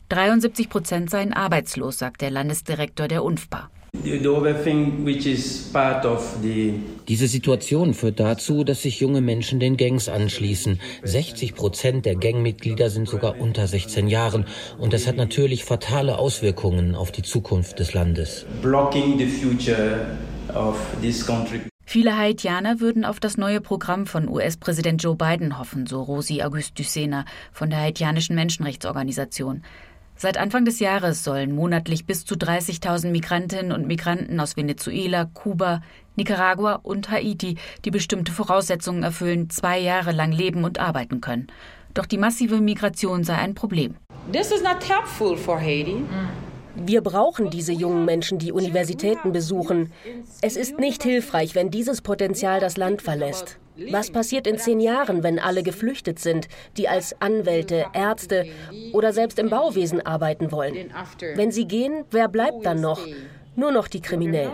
73 0.08 0.70
Prozent 0.70 1.10
seien 1.10 1.32
arbeitslos, 1.32 1.98
sagt 1.98 2.20
der 2.20 2.30
Landesdirektor 2.30 3.08
der 3.08 3.24
UNFPA. 3.24 3.70
Diese 7.08 7.26
Situation 7.26 7.94
führt 7.94 8.20
dazu, 8.20 8.64
dass 8.64 8.82
sich 8.82 9.00
junge 9.00 9.20
Menschen 9.20 9.60
den 9.60 9.76
Gangs 9.76 10.08
anschließen. 10.08 10.80
60 11.02 11.54
Prozent 11.54 12.06
der 12.06 12.16
Gangmitglieder 12.16 12.90
sind 12.90 13.08
sogar 13.08 13.40
unter 13.40 13.66
16 13.66 14.08
Jahren. 14.08 14.46
Und 14.78 14.92
das 14.92 15.06
hat 15.06 15.16
natürlich 15.16 15.64
fatale 15.64 16.18
Auswirkungen 16.18 16.94
auf 16.94 17.12
die 17.12 17.22
Zukunft 17.22 17.78
des 17.78 17.94
Landes. 17.94 18.46
Viele 21.84 22.18
Haitianer 22.18 22.80
würden 22.80 23.04
auf 23.04 23.20
das 23.20 23.38
neue 23.38 23.60
Programm 23.62 24.06
von 24.06 24.28
US-Präsident 24.28 25.02
Joe 25.02 25.16
Biden 25.16 25.58
hoffen, 25.58 25.86
so 25.86 26.02
Rosi 26.02 26.42
Auguste 26.42 26.74
Ducena 26.74 27.24
von 27.52 27.70
der 27.70 27.80
haitianischen 27.80 28.36
Menschenrechtsorganisation. 28.36 29.62
Seit 30.20 30.36
Anfang 30.36 30.64
des 30.64 30.80
Jahres 30.80 31.22
sollen 31.22 31.54
monatlich 31.54 32.04
bis 32.04 32.24
zu 32.24 32.34
30.000 32.34 33.12
Migrantinnen 33.12 33.70
und 33.70 33.86
Migranten 33.86 34.40
aus 34.40 34.56
Venezuela, 34.56 35.26
Kuba, 35.26 35.80
Nicaragua 36.16 36.80
und 36.82 37.08
Haiti, 37.08 37.56
die 37.84 37.92
bestimmte 37.92 38.32
Voraussetzungen 38.32 39.04
erfüllen, 39.04 39.48
zwei 39.48 39.78
Jahre 39.78 40.10
lang 40.10 40.32
leben 40.32 40.64
und 40.64 40.80
arbeiten 40.80 41.20
können. 41.20 41.46
Doch 41.94 42.04
die 42.04 42.18
massive 42.18 42.60
Migration 42.60 43.22
sei 43.22 43.36
ein 43.36 43.54
Problem. 43.54 43.94
This 44.32 44.50
is 44.50 44.60
not 44.60 44.82
helpful 44.88 45.36
for 45.36 45.60
Haiti. 45.60 46.02
Wir 46.74 47.00
brauchen 47.00 47.50
diese 47.50 47.72
jungen 47.72 48.04
Menschen, 48.04 48.40
die 48.40 48.50
Universitäten 48.50 49.30
besuchen. 49.30 49.92
Es 50.40 50.56
ist 50.56 50.80
nicht 50.80 51.04
hilfreich, 51.04 51.54
wenn 51.54 51.70
dieses 51.70 52.02
Potenzial 52.02 52.58
das 52.58 52.76
Land 52.76 53.02
verlässt. 53.02 53.60
Was 53.90 54.10
passiert 54.10 54.46
in 54.46 54.58
zehn 54.58 54.80
Jahren, 54.80 55.22
wenn 55.22 55.38
alle 55.38 55.62
geflüchtet 55.62 56.18
sind, 56.18 56.48
die 56.76 56.88
als 56.88 57.20
Anwälte, 57.20 57.86
Ärzte 57.92 58.46
oder 58.92 59.12
selbst 59.12 59.38
im 59.38 59.50
Bauwesen 59.50 60.04
arbeiten 60.04 60.50
wollen? 60.50 60.90
Wenn 61.34 61.52
sie 61.52 61.66
gehen, 61.66 62.04
wer 62.10 62.28
bleibt 62.28 62.66
dann 62.66 62.80
noch? 62.80 63.00
Nur 63.54 63.72
noch 63.72 63.88
die 63.88 64.00
Kriminellen. 64.00 64.52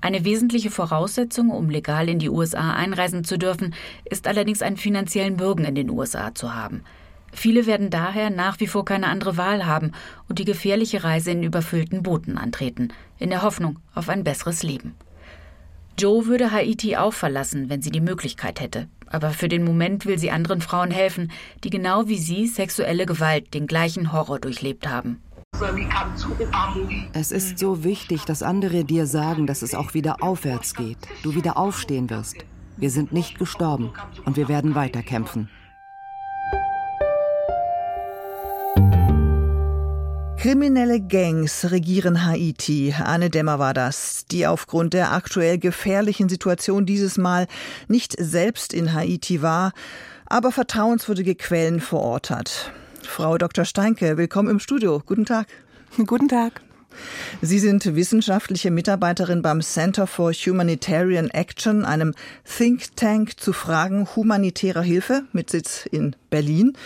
Eine 0.00 0.24
wesentliche 0.24 0.70
Voraussetzung, 0.70 1.50
um 1.50 1.70
legal 1.70 2.08
in 2.08 2.18
die 2.18 2.28
USA 2.28 2.74
einreisen 2.74 3.24
zu 3.24 3.38
dürfen, 3.38 3.74
ist 4.04 4.26
allerdings 4.26 4.60
einen 4.60 4.76
finanziellen 4.76 5.38
Bürgen 5.38 5.64
in 5.64 5.74
den 5.74 5.88
USA 5.88 6.34
zu 6.34 6.54
haben. 6.54 6.84
Viele 7.32 7.66
werden 7.66 7.90
daher 7.90 8.30
nach 8.30 8.60
wie 8.60 8.66
vor 8.66 8.84
keine 8.84 9.08
andere 9.08 9.36
Wahl 9.36 9.66
haben 9.66 9.92
und 10.28 10.38
die 10.38 10.44
gefährliche 10.44 11.04
Reise 11.04 11.32
in 11.32 11.42
überfüllten 11.42 12.02
Booten 12.02 12.38
antreten, 12.38 12.92
in 13.18 13.30
der 13.30 13.42
Hoffnung 13.42 13.78
auf 13.94 14.08
ein 14.08 14.24
besseres 14.24 14.62
Leben. 14.62 14.94
Joe 15.96 16.26
würde 16.26 16.50
Haiti 16.50 16.96
auch 16.96 17.12
verlassen, 17.12 17.70
wenn 17.70 17.80
sie 17.80 17.90
die 17.90 18.00
Möglichkeit 18.00 18.60
hätte. 18.60 18.88
Aber 19.06 19.30
für 19.30 19.48
den 19.48 19.64
Moment 19.64 20.06
will 20.06 20.18
sie 20.18 20.30
anderen 20.30 20.60
Frauen 20.60 20.90
helfen, 20.90 21.30
die 21.62 21.70
genau 21.70 22.08
wie 22.08 22.18
sie 22.18 22.48
sexuelle 22.48 23.06
Gewalt, 23.06 23.54
den 23.54 23.68
gleichen 23.68 24.12
Horror 24.12 24.40
durchlebt 24.40 24.88
haben. 24.88 25.22
Es 27.12 27.30
ist 27.30 27.58
so 27.60 27.84
wichtig, 27.84 28.24
dass 28.24 28.42
andere 28.42 28.84
dir 28.84 29.06
sagen, 29.06 29.46
dass 29.46 29.62
es 29.62 29.74
auch 29.74 29.94
wieder 29.94 30.20
aufwärts 30.20 30.74
geht, 30.74 30.98
du 31.22 31.36
wieder 31.36 31.56
aufstehen 31.56 32.10
wirst. 32.10 32.44
Wir 32.76 32.90
sind 32.90 33.12
nicht 33.12 33.38
gestorben 33.38 33.92
und 34.24 34.36
wir 34.36 34.48
werden 34.48 34.74
weiterkämpfen. 34.74 35.48
Kriminelle 40.44 41.00
Gangs 41.00 41.70
regieren 41.70 42.26
Haiti. 42.26 42.94
Anne 43.02 43.30
Dämmer 43.30 43.58
war 43.58 43.72
das, 43.72 44.26
die 44.26 44.46
aufgrund 44.46 44.92
der 44.92 45.12
aktuell 45.12 45.56
gefährlichen 45.56 46.28
Situation 46.28 46.84
dieses 46.84 47.16
Mal 47.16 47.46
nicht 47.88 48.14
selbst 48.18 48.74
in 48.74 48.92
Haiti 48.92 49.40
war, 49.40 49.72
aber 50.26 50.52
vertrauenswürdige 50.52 51.34
Quellen 51.34 51.80
vor 51.80 52.00
Ort 52.00 52.28
hat. 52.28 52.72
Frau 53.02 53.38
Dr. 53.38 53.64
Steinke, 53.64 54.18
willkommen 54.18 54.50
im 54.50 54.58
Studio. 54.60 55.02
Guten 55.06 55.24
Tag. 55.24 55.46
Guten 55.96 56.28
Tag. 56.28 56.60
Sie 57.42 57.58
sind 57.58 57.94
wissenschaftliche 57.94 58.70
Mitarbeiterin 58.70 59.42
beim 59.42 59.60
Center 59.60 60.06
for 60.06 60.32
Humanitarian 60.32 61.30
Action, 61.30 61.84
einem 61.84 62.14
Think 62.44 62.96
Tank 62.96 63.38
zu 63.38 63.52
Fragen 63.52 64.08
humanitärer 64.16 64.82
Hilfe 64.82 65.24
mit 65.32 65.50
Sitz 65.50 65.86
in 65.86 66.16
Berlin. 66.30 66.76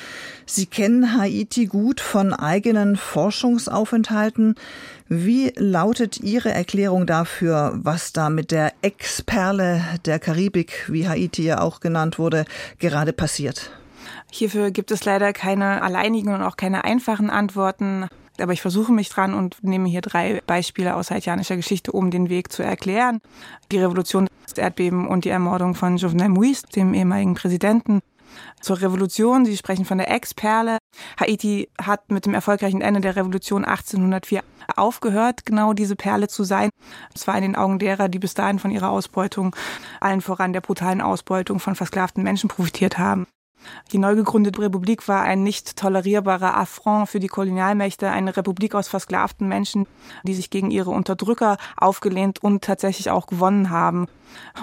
Sie 0.47 0.67
kennen 0.67 1.19
Haiti 1.19 1.67
gut 1.67 2.01
von 2.01 2.33
eigenen 2.33 2.97
Forschungsaufenthalten. 2.97 4.55
Wie 5.09 5.53
lautet 5.57 6.21
Ihre 6.21 6.53
Erklärung 6.53 7.07
dafür, 7.07 7.79
was 7.83 8.13
da 8.13 8.31
mit 8.31 8.51
der 8.51 8.73
Ex-Perle 8.83 9.83
der 10.05 10.19
Karibik, 10.19 10.85
wie 10.89 11.09
Haiti 11.09 11.45
ja 11.45 11.61
auch 11.61 11.81
genannt 11.81 12.19
wurde, 12.19 12.45
gerade 12.79 13.13
passiert? 13.13 13.71
Hierfür 14.31 14.71
gibt 14.71 14.91
es 14.91 15.05
leider 15.05 15.33
keine 15.33 15.83
alleinigen 15.83 16.35
und 16.35 16.43
auch 16.43 16.57
keine 16.57 16.85
einfachen 16.85 17.31
Antworten. 17.31 18.09
Aber 18.41 18.53
ich 18.53 18.63
versuche 18.63 18.93
mich 18.93 19.09
dran 19.09 19.35
und 19.35 19.63
nehme 19.63 19.89
hier 19.89 20.01
drei 20.01 20.43
Beispiele 20.47 20.95
aus 20.95 21.11
haitianischer 21.11 21.57
Geschichte, 21.57 21.93
um 21.93 22.11
den 22.11 22.29
Weg 22.29 22.53
zu 22.53 22.63
erklären. 22.63 23.21
Die 23.73 23.79
Revolution, 23.79 24.29
das 24.45 24.59
Erdbeben 24.59 25.07
und 25.09 25.25
die 25.25 25.31
Ermordung 25.31 25.75
von 25.75 25.97
Jovenel 25.97 26.29
Moïse, 26.29 26.71
dem 26.71 26.95
ehemaligen 26.95 27.35
Präsidenten. 27.35 28.01
Zur 28.61 28.81
Revolution, 28.81 29.45
Sie 29.45 29.57
sprechen 29.57 29.85
von 29.85 29.99
der 29.99 30.11
Ex-Perle. 30.11 30.79
Haiti 31.19 31.69
hat 31.81 32.11
mit 32.11 32.27
dem 32.27 32.35
erfolgreichen 32.35 32.81
Ende 32.81 33.01
der 33.01 33.17
Revolution 33.17 33.65
1804 33.65 34.43
aufgehört, 34.77 35.47
genau 35.47 35.73
diese 35.73 35.97
Perle 35.97 36.29
zu 36.29 36.45
sein. 36.45 36.71
Und 37.11 37.19
zwar 37.19 37.37
in 37.37 37.43
den 37.43 37.57
Augen 37.57 37.79
derer, 37.79 38.09
die 38.09 38.19
bis 38.19 38.35
dahin 38.35 38.59
von 38.59 38.71
ihrer 38.71 38.91
Ausbeutung, 38.91 39.55
allen 40.01 40.21
voran 40.21 40.53
der 40.53 40.61
brutalen 40.61 41.01
Ausbeutung 41.01 41.61
von 41.61 41.75
versklavten 41.75 42.23
Menschen 42.23 42.49
profitiert 42.49 42.99
haben. 42.99 43.27
Die 43.93 43.99
neu 43.99 44.15
gegründete 44.15 44.61
Republik 44.61 45.09
war 45.09 45.23
ein 45.23 45.43
nicht 45.43 45.77
tolerierbarer 45.77 46.57
Affront 46.57 47.09
für 47.09 47.21
die 47.21 47.29
Kolonialmächte, 47.29 48.11
eine 48.11 48.37
Republik 48.37 48.75
aus 48.75 48.89
versklavten 48.89 49.49
Menschen, 49.49 49.87
die 50.25 50.35
sich 50.35 50.51
gegen 50.51 50.71
ihre 50.71 50.91
Unterdrücker 50.91 51.57
aufgelehnt 51.77 52.43
und 52.43 52.65
tatsächlich 52.65 53.11
auch 53.11 53.27
gewonnen 53.27 53.71
haben 53.71 54.07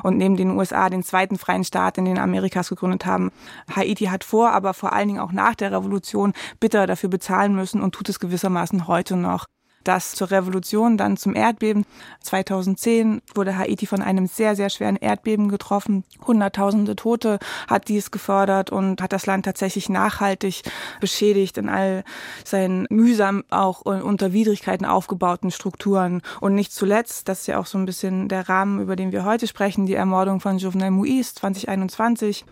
und 0.04 0.18
neben 0.18 0.38
den 0.38 0.52
USA 0.52 0.90
den 0.90 1.04
zweiten 1.04 1.38
freien 1.38 1.64
Staat 1.64 1.98
in 1.98 2.06
den 2.06 2.20
Amerikas 2.20 2.70
gegründet 2.70 3.06
haben. 3.06 3.32
Haiti 3.76 4.06
hat 4.06 4.24
vor, 4.24 4.52
aber 4.52 4.74
vor 4.74 4.94
allen 4.94 5.08
Dingen 5.08 5.20
auch 5.20 5.32
nach 5.32 5.56
der 5.56 5.72
Revolution 5.72 6.34
bitter 6.60 6.88
dafür 6.88 7.10
bezahlen 7.10 7.56
müssen 7.56 7.82
und 7.82 7.94
tut 7.94 8.10
es 8.10 8.20
gewissermaßen 8.20 8.88
heute 8.88 9.16
noch 9.16 9.46
das 9.88 10.14
zur 10.14 10.32
Revolution, 10.32 10.98
dann 10.98 11.18
zum 11.18 11.36
Erdbeben. 11.36 11.86
2010 12.22 13.22
wurde 13.34 13.58
Haiti 13.58 13.86
von 13.86 14.02
einem 14.02 14.28
sehr, 14.28 14.56
sehr 14.56 14.70
schweren 14.70 14.98
Erdbeben 14.98 15.48
getroffen. 15.50 16.04
Hunderttausende 16.26 16.96
Tote 16.96 17.40
hat 17.68 17.88
dies 17.88 18.12
gefördert 18.12 18.72
und 18.72 19.02
hat 19.02 19.14
das 19.14 19.26
Land 19.26 19.46
tatsächlich 19.46 19.90
nachhaltig 19.90 20.64
beschädigt 21.00 21.58
in 21.58 21.70
all 21.70 22.04
seinen 22.44 22.88
mühsam 22.90 23.44
auch 23.50 23.82
unter 23.82 24.34
Widrigkeiten 24.34 24.86
aufgebauten 24.86 25.52
Strukturen. 25.52 26.22
Und 26.42 26.56
nicht 26.56 26.74
zuletzt, 26.74 27.30
das 27.30 27.42
ist 27.42 27.48
ja 27.48 27.60
auch 27.60 27.66
so 27.66 27.78
ein 27.78 27.86
bisschen 27.86 28.28
der 28.28 28.50
Rahmen, 28.50 28.82
über 28.82 28.96
den 28.96 29.12
wir 29.12 29.24
heute 29.26 29.48
sprechen, 29.48 29.86
die 29.86 29.94
Ermordung 29.94 30.40
von 30.40 30.58
Jovenel 30.58 30.90
Moïse 30.90 31.36
2021 31.36 32.46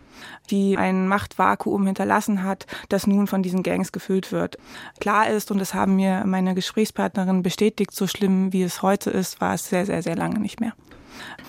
die 0.50 0.78
ein 0.78 1.08
Machtvakuum 1.08 1.86
hinterlassen 1.86 2.44
hat, 2.44 2.66
das 2.90 3.08
nun 3.08 3.28
von 3.28 3.44
diesen 3.44 3.64
Gangs 3.64 3.92
gefüllt 3.92 4.32
wird. 4.32 4.58
Klar 5.00 5.30
ist, 5.30 5.52
und 5.52 5.60
das 5.60 5.74
haben 5.74 5.96
mir 5.96 6.24
meine 6.26 6.56
Gesprächspartnerin 7.24 7.44
bestätigt, 7.44 7.94
so 7.94 8.08
schlimm 8.08 8.54
wie 8.54 8.64
es 8.64 8.82
heute 8.82 9.10
ist, 9.10 9.40
war 9.42 9.56
es 9.56 9.70
sehr, 9.70 9.86
sehr, 9.86 10.04
sehr 10.04 10.16
lange 10.16 10.40
nicht 10.40 10.60
mehr. 10.60 10.74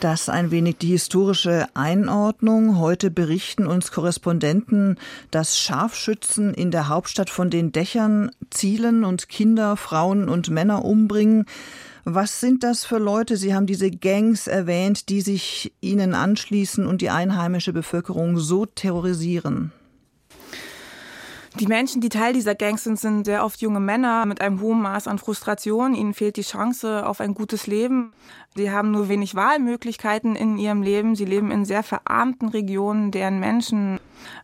Das 0.00 0.28
ein 0.28 0.50
wenig 0.50 0.76
die 0.78 0.88
historische 0.88 1.66
Einordnung. 1.75 2.78
Heute 2.78 3.11
berichten 3.11 3.66
uns 3.66 3.90
Korrespondenten, 3.90 4.99
dass 5.31 5.59
Scharfschützen 5.59 6.52
in 6.52 6.71
der 6.71 6.88
Hauptstadt 6.88 7.31
von 7.31 7.50
den 7.50 7.73
Dächern 7.73 8.31
zielen 8.50 9.04
und 9.04 9.28
Kinder, 9.28 9.76
Frauen 9.76 10.28
und 10.28 10.50
Männer 10.50 10.85
umbringen. 10.85 11.47
Was 12.04 12.40
sind 12.40 12.62
das 12.62 12.85
für 12.85 12.99
Leute? 12.99 13.37
Sie 13.37 13.54
haben 13.54 13.66
diese 13.66 13.90
Gangs 13.90 14.47
erwähnt, 14.47 15.09
die 15.09 15.23
sich 15.23 15.73
ihnen 15.81 16.14
anschließen 16.14 16.87
und 16.87 17.00
die 17.00 17.11
einheimische 17.11 17.73
Bevölkerung 17.73 18.37
so 18.38 18.66
terrorisieren. 18.66 19.73
Die 21.61 21.69
Menschen, 21.69 22.01
die 22.01 22.09
Teil 22.09 22.33
dieser 22.33 22.57
Gangs 22.57 22.83
sind, 22.83 22.99
sind 22.99 23.25
sehr 23.25 23.45
oft 23.45 23.61
junge 23.61 23.79
Männer 23.79 24.27
mit 24.27 24.41
einem 24.41 24.61
hohen 24.61 24.83
Maß 24.83 25.07
an 25.07 25.19
Frustration. 25.19 25.95
Ihnen 25.95 26.13
fehlt 26.13 26.37
die 26.37 26.43
Chance 26.43 27.07
auf 27.07 27.21
ein 27.21 27.33
gutes 27.33 27.69
Leben. 27.69 28.13
Sie 28.57 28.71
haben 28.71 28.91
nur 28.91 29.09
wenig 29.09 29.35
Wahlmöglichkeiten 29.35 30.37
in 30.37 30.59
ihrem 30.59 30.83
Leben. 30.83 31.17
Sie 31.17 31.25
leben 31.25 31.51
in 31.51 31.65
sehr 31.65 31.83
verarmten 31.83 32.49
Regionen, 32.49 33.11
deren 33.11 33.41
Menschen 33.41 33.99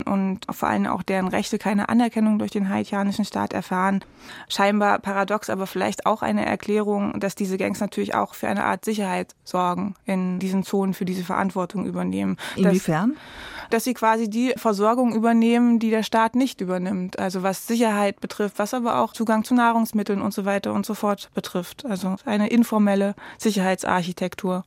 und 0.05 0.47
vor 0.51 0.69
allem 0.69 0.87
auch 0.87 1.03
deren 1.03 1.29
Rechte 1.29 1.59
keine 1.59 1.89
Anerkennung 1.89 2.39
durch 2.39 2.51
den 2.51 2.69
haitianischen 2.69 3.25
Staat 3.25 3.53
erfahren. 3.53 4.05
Scheinbar 4.49 4.99
paradox, 4.99 5.49
aber 5.49 5.67
vielleicht 5.67 6.07
auch 6.07 6.23
eine 6.23 6.45
Erklärung, 6.45 7.19
dass 7.21 7.35
diese 7.35 7.57
Gangs 7.57 7.81
natürlich 7.81 8.15
auch 8.15 8.35
für 8.35 8.49
eine 8.49 8.65
Art 8.65 8.85
Sicherheit 8.85 9.35
sorgen 9.45 9.95
in 10.05 10.39
diesen 10.39 10.65
Zonen, 10.65 10.93
für 10.93 11.05
diese 11.05 11.25
Verantwortung 11.25 11.87
übernehmen. 11.87 12.37
Inwiefern? 12.57 13.15
Dass, 13.61 13.71
dass 13.71 13.85
sie 13.85 13.95
quasi 13.95 14.29
die 14.29 14.53
Versorgung 14.57 15.15
übernehmen, 15.15 15.79
die 15.79 15.91
der 15.91 16.03
Staat 16.03 16.35
nicht 16.35 16.61
übernimmt. 16.61 17.00
Also 17.19 17.43
was 17.43 17.67
Sicherheit 17.67 18.21
betrifft, 18.21 18.59
was 18.59 18.75
aber 18.75 18.99
auch 19.01 19.13
Zugang 19.13 19.45
zu 19.45 19.55
Nahrungsmitteln 19.55 20.21
und 20.21 20.35
so 20.35 20.45
weiter 20.45 20.73
und 20.73 20.87
so 20.87 20.95
fort 20.95 21.31
betrifft. 21.35 21.85
Also 21.87 22.17
eine 22.25 22.49
informelle 22.49 23.15
Sicherheitsarchitektur. 23.39 24.65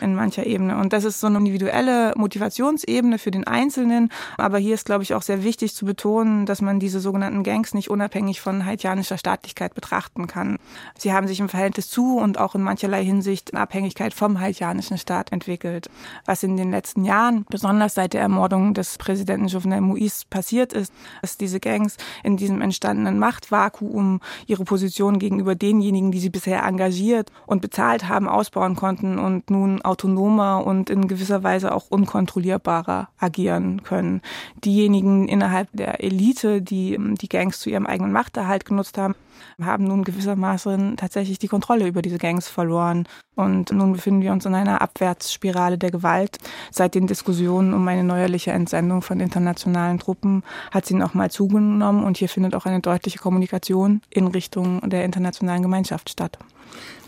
In 0.00 0.14
mancher 0.14 0.46
Ebene. 0.46 0.78
Und 0.78 0.92
das 0.92 1.04
ist 1.04 1.20
so 1.20 1.26
eine 1.26 1.38
individuelle 1.38 2.12
Motivationsebene 2.16 3.18
für 3.18 3.30
den 3.30 3.46
Einzelnen. 3.46 4.10
Aber 4.36 4.58
hier 4.58 4.74
ist, 4.74 4.86
glaube 4.86 5.02
ich, 5.02 5.14
auch 5.14 5.22
sehr 5.22 5.44
wichtig 5.44 5.74
zu 5.74 5.84
betonen, 5.84 6.46
dass 6.46 6.60
man 6.62 6.80
diese 6.80 7.00
sogenannten 7.00 7.42
Gangs 7.42 7.74
nicht 7.74 7.90
unabhängig 7.90 8.40
von 8.40 8.64
haitianischer 8.64 9.18
Staatlichkeit 9.18 9.74
betrachten 9.74 10.26
kann. 10.26 10.58
Sie 10.96 11.12
haben 11.12 11.26
sich 11.26 11.40
im 11.40 11.48
Verhältnis 11.48 11.88
zu 11.88 12.18
und 12.18 12.38
auch 12.38 12.54
in 12.54 12.62
mancherlei 12.62 13.04
Hinsicht 13.04 13.50
in 13.50 13.58
Abhängigkeit 13.58 14.14
vom 14.14 14.40
haitianischen 14.40 14.98
Staat 14.98 15.32
entwickelt. 15.32 15.88
Was 16.24 16.42
in 16.42 16.56
den 16.56 16.70
letzten 16.70 17.04
Jahren, 17.04 17.44
besonders 17.48 17.94
seit 17.94 18.12
der 18.12 18.20
Ermordung 18.20 18.74
des 18.74 18.98
Präsidenten 18.98 19.48
Jovenel 19.48 19.80
Moïse 19.80 20.24
passiert 20.28 20.72
ist, 20.72 20.92
dass 21.22 21.36
diese 21.36 21.60
Gangs 21.60 21.96
in 22.22 22.36
diesem 22.36 22.60
entstandenen 22.60 23.18
Machtvakuum 23.18 24.20
ihre 24.46 24.64
Position 24.64 25.18
gegenüber 25.18 25.54
denjenigen, 25.54 26.10
die 26.12 26.20
sie 26.20 26.30
bisher 26.30 26.64
engagiert 26.64 27.30
und 27.46 27.62
bezahlt 27.62 28.08
haben, 28.08 28.28
ausbauen 28.28 28.76
konnten 28.76 29.18
und 29.18 29.50
nun 29.50 29.82
autonomer 29.88 30.64
und 30.64 30.90
in 30.90 31.08
gewisser 31.08 31.42
Weise 31.42 31.74
auch 31.74 31.86
unkontrollierbarer 31.88 33.08
agieren 33.18 33.82
können. 33.82 34.22
Diejenigen 34.64 35.28
innerhalb 35.28 35.68
der 35.72 36.02
Elite, 36.02 36.62
die 36.62 36.98
die 37.20 37.28
Gangs 37.28 37.60
zu 37.60 37.70
ihrem 37.70 37.86
eigenen 37.86 38.12
Machterhalt 38.12 38.64
genutzt 38.64 38.98
haben, 38.98 39.14
haben 39.60 39.84
nun 39.84 40.04
gewissermaßen 40.04 40.96
tatsächlich 40.96 41.38
die 41.38 41.48
Kontrolle 41.48 41.86
über 41.86 42.02
diese 42.02 42.18
Gangs 42.18 42.48
verloren. 42.48 43.08
Und 43.34 43.72
nun 43.72 43.92
befinden 43.92 44.22
wir 44.22 44.32
uns 44.32 44.46
in 44.46 44.54
einer 44.54 44.82
Abwärtsspirale 44.82 45.78
der 45.78 45.90
Gewalt. 45.90 46.38
Seit 46.70 46.94
den 46.94 47.06
Diskussionen 47.06 47.72
um 47.72 47.86
eine 47.86 48.04
neuerliche 48.04 48.50
Entsendung 48.50 49.02
von 49.02 49.20
internationalen 49.20 49.98
Truppen 49.98 50.42
hat 50.72 50.86
sie 50.86 50.94
nochmal 50.94 51.30
zugenommen 51.30 52.04
und 52.04 52.18
hier 52.18 52.28
findet 52.28 52.54
auch 52.54 52.66
eine 52.66 52.80
deutliche 52.80 53.18
Kommunikation 53.18 54.02
in 54.10 54.26
Richtung 54.26 54.88
der 54.88 55.04
internationalen 55.04 55.62
Gemeinschaft 55.62 56.10
statt. 56.10 56.38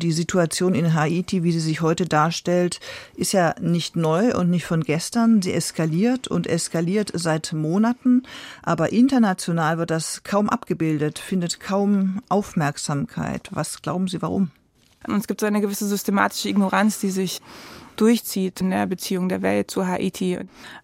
Die 0.03 0.13
Situation 0.13 0.75
in 0.75 0.95
Haiti, 0.95 1.43
wie 1.43 1.53
sie 1.53 1.61
sich 1.61 1.81
heute 1.81 2.07
darstellt, 2.07 2.81
ist 3.15 3.33
ja 3.33 3.55
nicht 3.61 3.97
neu 3.97 4.35
und 4.35 4.51
nicht 4.51 4.65
von 4.65 4.83
gestern. 4.83 5.43
Sie 5.43 5.53
eskaliert 5.53 6.29
und 6.29 6.47
eskaliert 6.47 7.11
seit 7.15 7.53
Monaten, 7.53 8.23
aber 8.63 8.93
international 8.93 9.79
wird 9.79 9.91
das 9.91 10.23
kaum 10.23 10.49
abgebildet, 10.49 11.19
findet 11.19 11.61
kaum 11.61 12.23
Aufmerksamkeit. 12.29 13.49
Was 13.53 13.83
glauben 13.83 14.09
Sie, 14.09 14.23
warum? 14.23 14.51
es 15.17 15.27
gibt 15.27 15.41
so 15.41 15.47
eine 15.47 15.61
gewisse 15.61 15.87
systematische 15.87 16.51
Ignoranz, 16.51 16.99
die 17.01 17.11
sich 17.11 17.41
durchzieht 18.01 18.61
in 18.63 18.71
der 18.71 18.87
Beziehung 18.87 19.29
der 19.29 19.43
Welt 19.43 19.71
zu 19.71 19.87
Haiti, 19.87 20.39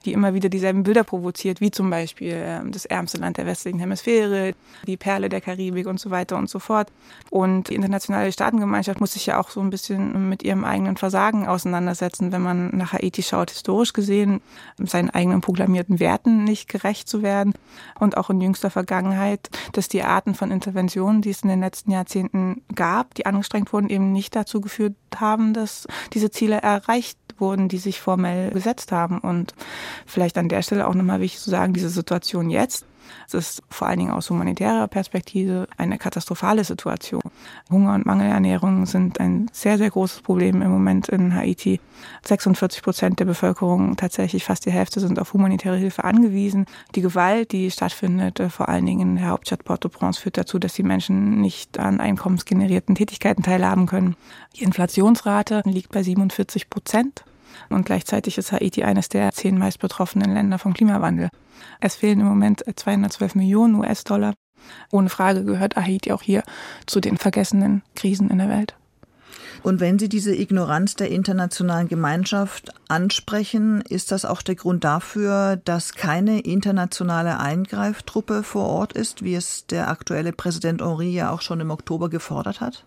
die 0.04 0.12
immer 0.12 0.35
wieder 0.35 0.50
dieselben 0.50 0.82
Bilder 0.82 1.02
provoziert, 1.02 1.62
wie 1.62 1.70
zum 1.70 1.88
Beispiel 1.88 2.35
ähm, 2.35 2.73
das 2.73 2.85
ärmste 2.85 3.18
Land 3.18 3.38
der 3.38 3.46
westlichen 3.46 3.78
Hemisphäre, 3.78 4.54
die 4.87 4.99
Perle 4.99 5.30
der 5.30 5.40
Karibik 5.40 5.87
und 5.87 5.99
so 5.99 6.11
weiter 6.11 6.37
und 6.37 6.50
so 6.50 6.58
fort. 6.58 6.88
Und 7.30 7.70
die 7.70 7.75
internationale 7.75 8.30
Staatengemeinschaft 8.32 9.00
muss 9.00 9.14
sich 9.14 9.26
ja 9.26 9.40
auch 9.40 9.49
so 9.49 9.61
ein 9.61 9.70
bisschen 9.70 10.28
mit 10.28 10.42
ihrem 10.42 10.64
eigenen 10.64 10.99
Versagen 10.99 11.46
auseinandersetzen, 11.46 12.32
wenn 12.32 12.42
man 12.42 12.76
nach 12.76 12.92
Haiti 12.92 13.23
schaut, 13.23 13.50
historisch 13.50 13.94
gesehen, 13.94 14.42
seinen 14.76 15.08
eigenen 15.08 15.40
proklamierten 15.40 15.99
Werten 16.00 16.44
nicht 16.44 16.68
gerecht 16.68 17.08
zu 17.08 17.23
werden. 17.23 17.54
Und 17.99 18.18
auch 18.18 18.28
in 18.28 18.42
jüngster 18.42 18.68
Vergangenheit, 18.68 19.49
dass 19.73 19.88
die 19.88 20.02
Arten 20.02 20.35
von 20.35 20.50
Interventionen, 20.50 21.23
die 21.23 21.30
es 21.30 21.42
in 21.42 21.49
den 21.49 21.61
letzten 21.61 21.92
Jahrzehnten 21.92 22.62
gab, 22.75 23.14
die 23.14 23.25
angestrengt 23.25 23.73
wurden, 23.73 23.88
eben 23.88 24.12
nicht 24.12 24.37
dazu 24.37 24.61
geführt 24.61 24.94
haben, 25.20 25.54
dass 25.54 25.87
diese 26.12 26.30
Ziele 26.30 26.56
erreicht 26.56 27.18
wurden, 27.38 27.68
die 27.68 27.78
sich 27.78 28.00
formell 28.00 28.50
gesetzt 28.50 28.92
haben. 28.92 29.18
Und 29.18 29.54
vielleicht 30.06 30.38
an 30.38 30.49
der 30.49 30.62
Stelle 30.62 30.87
auch 30.87 30.94
nochmal 30.94 31.20
wichtig 31.20 31.40
zu 31.40 31.50
sagen, 31.50 31.73
diese 31.73 31.90
Situation 31.90 32.50
jetzt 32.50 32.87
es 33.26 33.34
ist 33.34 33.62
vor 33.70 33.88
allen 33.88 33.98
Dingen 33.98 34.10
aus 34.12 34.30
humanitärer 34.30 34.88
Perspektive 34.88 35.68
eine 35.76 35.98
katastrophale 35.98 36.64
Situation. 36.64 37.22
Hunger 37.70 37.94
und 37.94 38.06
Mangelernährung 38.06 38.86
sind 38.86 39.20
ein 39.20 39.48
sehr, 39.52 39.78
sehr 39.78 39.90
großes 39.90 40.22
Problem 40.22 40.62
im 40.62 40.70
Moment 40.70 41.08
in 41.08 41.34
Haiti. 41.34 41.80
46 42.25 42.82
Prozent 42.82 43.20
der 43.20 43.25
Bevölkerung, 43.25 43.96
tatsächlich 43.96 44.44
fast 44.44 44.66
die 44.66 44.70
Hälfte, 44.70 45.00
sind 45.00 45.18
auf 45.18 45.32
humanitäre 45.32 45.76
Hilfe 45.76 46.04
angewiesen. 46.04 46.66
Die 46.94 47.00
Gewalt, 47.00 47.52
die 47.52 47.70
stattfindet, 47.70 48.40
äh, 48.40 48.50
vor 48.50 48.68
allen 48.68 48.86
Dingen 48.86 49.10
in 49.10 49.16
der 49.16 49.28
Hauptstadt 49.28 49.64
Port-au-Prince, 49.64 50.20
führt 50.20 50.38
dazu, 50.38 50.58
dass 50.58 50.75
die 50.75 50.82
Menschen 50.82 51.40
nicht 51.40 51.78
an 51.78 52.00
einkommensgenerierten 52.00 52.94
Tätigkeiten 52.94 53.42
teilhaben 53.42 53.86
können. 53.86 54.16
Die 54.56 54.64
Inflationsrate 54.64 55.62
liegt 55.64 55.92
bei 55.92 56.02
47 56.02 56.70
Prozent. 56.70 57.25
Und 57.68 57.86
gleichzeitig 57.86 58.38
ist 58.38 58.52
Haiti 58.52 58.84
eines 58.84 59.08
der 59.08 59.32
zehn 59.32 59.58
meist 59.58 59.78
betroffenen 59.78 60.32
Länder 60.32 60.58
vom 60.58 60.74
Klimawandel. 60.74 61.30
Es 61.80 61.96
fehlen 61.96 62.20
im 62.20 62.26
Moment 62.26 62.64
212 62.74 63.34
Millionen 63.34 63.74
US-Dollar. 63.76 64.34
Ohne 64.90 65.08
Frage 65.08 65.44
gehört 65.44 65.76
Haiti 65.76 66.12
auch 66.12 66.22
hier 66.22 66.42
zu 66.86 67.00
den 67.00 67.16
vergessenen 67.16 67.82
Krisen 67.94 68.30
in 68.30 68.38
der 68.38 68.48
Welt. 68.48 68.76
Und 69.62 69.80
wenn 69.80 69.98
Sie 69.98 70.09
diese 70.09 70.35
Ignoranz 70.35 70.94
der 70.94 71.11
internationalen 71.11 71.88
Gemeinschaft 71.88 72.70
ansprechen, 72.88 73.80
ist 73.80 74.12
das 74.12 74.24
auch 74.24 74.42
der 74.42 74.54
Grund 74.54 74.85
dafür, 74.85 75.56
dass 75.56 75.94
keine 75.94 76.40
internationale 76.40 77.40
Eingreiftruppe 77.40 78.42
vor 78.42 78.66
Ort 78.66 78.92
ist, 78.92 79.24
wie 79.24 79.35
es 79.35 79.66
der 79.66 79.88
aktuelle 79.88 80.32
Präsident 80.32 80.82
Henri 80.82 81.11
ja 81.11 81.30
auch 81.30 81.40
schon 81.40 81.61
im 81.61 81.70
Oktober 81.70 82.09
gefordert 82.09 82.61
hat? 82.61 82.85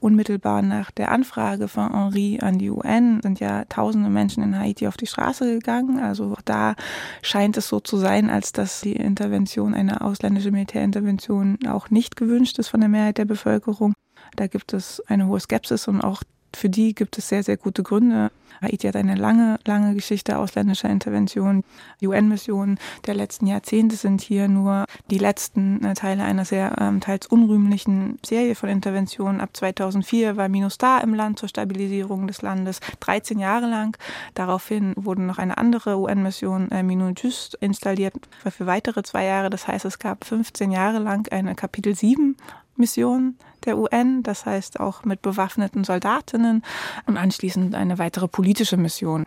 Unmittelbar 0.00 0.62
nach 0.62 0.92
der 0.92 1.10
Anfrage 1.10 1.66
von 1.66 1.92
Henri 1.92 2.38
an 2.40 2.58
die 2.58 2.70
UN 2.70 3.20
sind 3.20 3.40
ja 3.40 3.64
tausende 3.64 4.08
Menschen 4.10 4.44
in 4.44 4.58
Haiti 4.58 4.86
auf 4.86 4.96
die 4.96 5.08
Straße 5.08 5.52
gegangen. 5.54 5.98
Also 5.98 6.36
da 6.44 6.76
scheint 7.20 7.56
es 7.56 7.68
so 7.68 7.80
zu 7.80 7.96
sein, 7.96 8.30
als 8.30 8.52
dass 8.52 8.80
die 8.80 8.94
Intervention, 8.94 9.74
eine 9.74 10.00
ausländische 10.00 10.52
Militärintervention 10.52 11.58
auch 11.68 11.90
nicht 11.90 12.14
gewünscht 12.14 12.58
ist 12.58 12.68
von 12.68 12.80
der 12.80 12.88
Mehrheit 12.88 13.18
der 13.18 13.24
Bevölkerung. 13.24 13.94
Da 14.36 14.46
gibt 14.46 14.72
es 14.72 15.02
eine 15.08 15.26
hohe 15.26 15.40
Skepsis 15.40 15.88
und 15.88 16.00
auch 16.00 16.22
für 16.54 16.68
die 16.68 16.94
gibt 16.94 17.18
es 17.18 17.28
sehr, 17.28 17.42
sehr 17.42 17.56
gute 17.56 17.82
Gründe. 17.82 18.30
Haiti 18.60 18.88
hat 18.88 18.96
eine 18.96 19.14
lange, 19.14 19.58
lange 19.66 19.94
Geschichte 19.94 20.38
ausländischer 20.38 20.88
Intervention. 20.88 21.64
Die 22.00 22.08
UN-Missionen 22.08 22.78
der 23.06 23.14
letzten 23.14 23.46
Jahrzehnte 23.46 23.96
sind 23.96 24.20
hier 24.20 24.48
nur 24.48 24.84
die 25.10 25.18
letzten 25.18 25.84
äh, 25.84 25.94
Teile 25.94 26.24
einer 26.24 26.44
sehr 26.44 26.76
ähm, 26.80 27.00
teils 27.00 27.26
unrühmlichen 27.26 28.18
Serie 28.24 28.54
von 28.54 28.68
Interventionen. 28.68 29.40
Ab 29.40 29.50
2004 29.52 30.36
war 30.36 30.48
MINUSTAR 30.48 31.02
im 31.04 31.14
Land 31.14 31.38
zur 31.38 31.48
Stabilisierung 31.48 32.26
des 32.26 32.42
Landes 32.42 32.80
13 33.00 33.38
Jahre 33.38 33.68
lang. 33.68 33.96
Daraufhin 34.34 34.94
wurde 34.96 35.22
noch 35.22 35.38
eine 35.38 35.58
andere 35.58 35.98
UN-Mission, 35.98 36.70
äh, 36.70 36.82
MINUJUST, 36.82 37.56
installiert 37.60 38.14
für 38.50 38.66
weitere 38.66 39.02
zwei 39.02 39.24
Jahre. 39.24 39.50
Das 39.50 39.68
heißt, 39.68 39.84
es 39.84 39.98
gab 39.98 40.24
15 40.24 40.72
Jahre 40.72 40.98
lang 40.98 41.30
eine 41.30 41.54
Kapitel 41.54 41.94
7 41.94 42.36
Mission 42.78 43.36
der 43.64 43.76
UN, 43.78 44.22
das 44.22 44.46
heißt 44.46 44.80
auch 44.80 45.04
mit 45.04 45.22
bewaffneten 45.22 45.84
Soldatinnen 45.84 46.62
und 47.06 47.16
anschließend 47.16 47.74
eine 47.74 47.98
weitere 47.98 48.28
politische 48.28 48.76
Mission. 48.76 49.26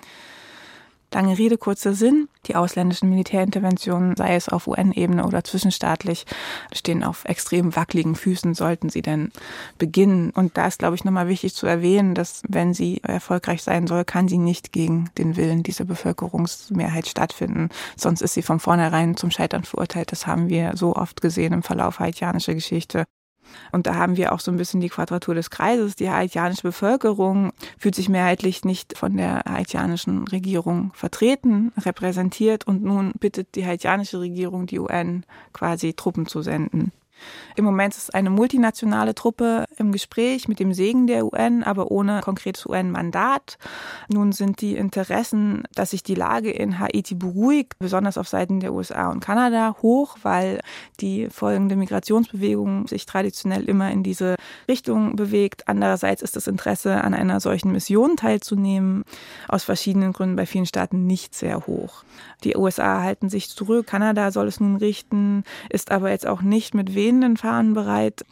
Lange 1.13 1.37
Rede, 1.37 1.57
kurzer 1.57 1.93
Sinn. 1.93 2.29
Die 2.47 2.55
ausländischen 2.55 3.09
Militärinterventionen, 3.09 4.15
sei 4.15 4.35
es 4.35 4.47
auf 4.47 4.65
UN-Ebene 4.65 5.25
oder 5.25 5.43
zwischenstaatlich, 5.43 6.25
stehen 6.71 7.03
auf 7.03 7.25
extrem 7.25 7.75
wackeligen 7.75 8.15
Füßen, 8.15 8.53
sollten 8.53 8.87
sie 8.87 9.01
denn 9.01 9.33
beginnen. 9.77 10.29
Und 10.29 10.57
da 10.57 10.67
ist, 10.67 10.79
glaube 10.79 10.95
ich, 10.95 11.03
nochmal 11.03 11.27
wichtig 11.27 11.53
zu 11.53 11.67
erwähnen, 11.67 12.15
dass 12.15 12.43
wenn 12.47 12.73
sie 12.73 13.01
erfolgreich 13.03 13.61
sein 13.61 13.87
soll, 13.87 14.05
kann 14.05 14.29
sie 14.29 14.37
nicht 14.37 14.71
gegen 14.71 15.09
den 15.17 15.35
Willen 15.35 15.63
dieser 15.63 15.83
Bevölkerungsmehrheit 15.83 17.07
stattfinden. 17.07 17.69
Sonst 17.97 18.21
ist 18.21 18.33
sie 18.33 18.41
von 18.41 18.61
vornherein 18.61 19.17
zum 19.17 19.31
Scheitern 19.31 19.65
verurteilt. 19.65 20.13
Das 20.13 20.27
haben 20.27 20.47
wir 20.47 20.77
so 20.77 20.95
oft 20.95 21.21
gesehen 21.21 21.51
im 21.51 21.63
Verlauf 21.63 21.99
haitianischer 21.99 22.53
Geschichte. 22.53 23.03
Und 23.71 23.87
da 23.87 23.95
haben 23.95 24.17
wir 24.17 24.33
auch 24.33 24.39
so 24.39 24.51
ein 24.51 24.57
bisschen 24.57 24.81
die 24.81 24.89
Quadratur 24.89 25.35
des 25.35 25.49
Kreises. 25.49 25.95
Die 25.95 26.09
haitianische 26.09 26.63
Bevölkerung 26.63 27.51
fühlt 27.77 27.95
sich 27.95 28.09
mehrheitlich 28.09 28.65
nicht 28.65 28.97
von 28.97 29.17
der 29.17 29.43
haitianischen 29.47 30.27
Regierung 30.27 30.91
vertreten, 30.93 31.71
repräsentiert 31.77 32.67
und 32.67 32.83
nun 32.83 33.13
bittet 33.19 33.55
die 33.55 33.65
haitianische 33.65 34.19
Regierung 34.19 34.67
die 34.67 34.79
UN 34.79 35.25
quasi 35.53 35.93
Truppen 35.93 36.25
zu 36.25 36.41
senden. 36.41 36.91
Im 37.55 37.65
Moment 37.65 37.95
ist 37.95 38.13
eine 38.13 38.29
multinationale 38.29 39.15
Truppe 39.15 39.65
im 39.77 39.91
Gespräch 39.91 40.47
mit 40.47 40.60
dem 40.60 40.73
Segen 40.73 41.07
der 41.07 41.25
UN, 41.25 41.63
aber 41.63 41.91
ohne 41.91 42.21
konkretes 42.21 42.65
UN-Mandat. 42.65 43.57
Nun 44.07 44.31
sind 44.31 44.62
die 44.62 44.75
Interessen, 44.75 45.63
dass 45.75 45.91
sich 45.91 46.03
die 46.03 46.15
Lage 46.15 46.51
in 46.51 46.79
Haiti 46.79 47.15
beruhigt, 47.15 47.77
besonders 47.79 48.17
auf 48.17 48.27
Seiten 48.27 48.60
der 48.60 48.73
USA 48.73 49.10
und 49.10 49.19
Kanada, 49.19 49.75
hoch, 49.81 50.17
weil 50.23 50.60
die 50.99 51.29
folgende 51.29 51.75
Migrationsbewegung 51.75 52.88
sich 52.88 53.05
traditionell 53.05 53.65
immer 53.65 53.91
in 53.91 54.03
diese 54.03 54.36
Richtung 54.67 55.15
bewegt. 55.15 55.67
Andererseits 55.67 56.21
ist 56.21 56.36
das 56.36 56.47
Interesse, 56.47 57.03
an 57.03 57.13
einer 57.13 57.39
solchen 57.39 57.71
Mission 57.71 58.17
teilzunehmen, 58.17 59.03
aus 59.47 59.63
verschiedenen 59.63 60.13
Gründen 60.13 60.36
bei 60.36 60.45
vielen 60.45 60.65
Staaten 60.65 61.05
nicht 61.05 61.36
sehr 61.36 61.67
hoch. 61.67 62.03
Die 62.43 62.55
USA 62.55 63.01
halten 63.01 63.29
sich 63.29 63.49
zurück, 63.49 63.88
Kanada 63.88 64.31
soll 64.31 64.47
es 64.47 64.60
nun 64.60 64.77
richten, 64.77 65.43
ist 65.69 65.91
aber 65.91 66.10
jetzt 66.10 66.27
auch 66.27 66.41
nicht 66.41 66.73
mit 66.73 66.95
wehenden 67.12 67.36
Fahnen 67.36 67.74
bereit. 67.74 68.24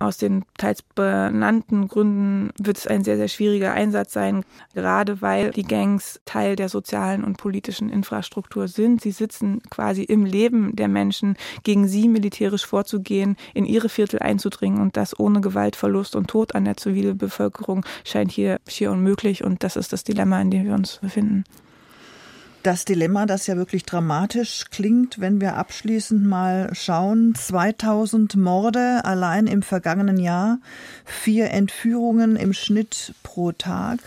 Aus 0.00 0.16
den 0.16 0.44
teils 0.56 0.82
benannten 0.82 1.88
Gründen 1.88 2.50
wird 2.56 2.78
es 2.78 2.86
ein 2.86 3.02
sehr, 3.02 3.16
sehr 3.16 3.26
schwieriger 3.26 3.72
Einsatz 3.72 4.12
sein, 4.12 4.44
gerade 4.72 5.20
weil 5.20 5.50
die 5.50 5.64
Gangs 5.64 6.20
Teil 6.24 6.54
der 6.54 6.68
sozialen 6.68 7.24
und 7.24 7.36
politischen 7.36 7.90
Infrastruktur 7.90 8.68
sind. 8.68 9.00
Sie 9.00 9.10
sitzen 9.10 9.60
quasi 9.70 10.04
im 10.04 10.24
Leben 10.24 10.76
der 10.76 10.86
Menschen, 10.86 11.36
gegen 11.64 11.88
sie 11.88 12.06
militärisch 12.06 12.64
vorzugehen, 12.64 13.36
in 13.54 13.64
ihre 13.64 13.88
Viertel 13.88 14.20
einzudringen 14.20 14.80
und 14.80 14.96
das 14.96 15.18
ohne 15.18 15.40
Gewaltverlust 15.40 16.14
und 16.14 16.28
Tod 16.28 16.54
an 16.54 16.64
der 16.64 16.76
Zivilbevölkerung 16.76 17.84
scheint 18.04 18.30
hier 18.30 18.60
schier 18.68 18.92
unmöglich 18.92 19.42
und 19.42 19.64
das 19.64 19.74
ist 19.74 19.92
das 19.92 20.04
Dilemma, 20.04 20.40
in 20.40 20.52
dem 20.52 20.64
wir 20.64 20.74
uns 20.74 20.98
befinden 20.98 21.42
das 22.62 22.84
Dilemma, 22.84 23.26
das 23.26 23.46
ja 23.46 23.56
wirklich 23.56 23.84
dramatisch 23.84 24.64
klingt, 24.70 25.20
wenn 25.20 25.40
wir 25.40 25.56
abschließend 25.56 26.24
mal 26.24 26.70
schauen. 26.72 27.34
2000 27.34 28.36
Morde 28.36 29.04
allein 29.04 29.46
im 29.46 29.62
vergangenen 29.62 30.18
Jahr, 30.18 30.58
vier 31.04 31.50
Entführungen 31.50 32.36
im 32.36 32.52
Schnitt 32.52 33.14
pro 33.22 33.52
Tag. 33.52 34.00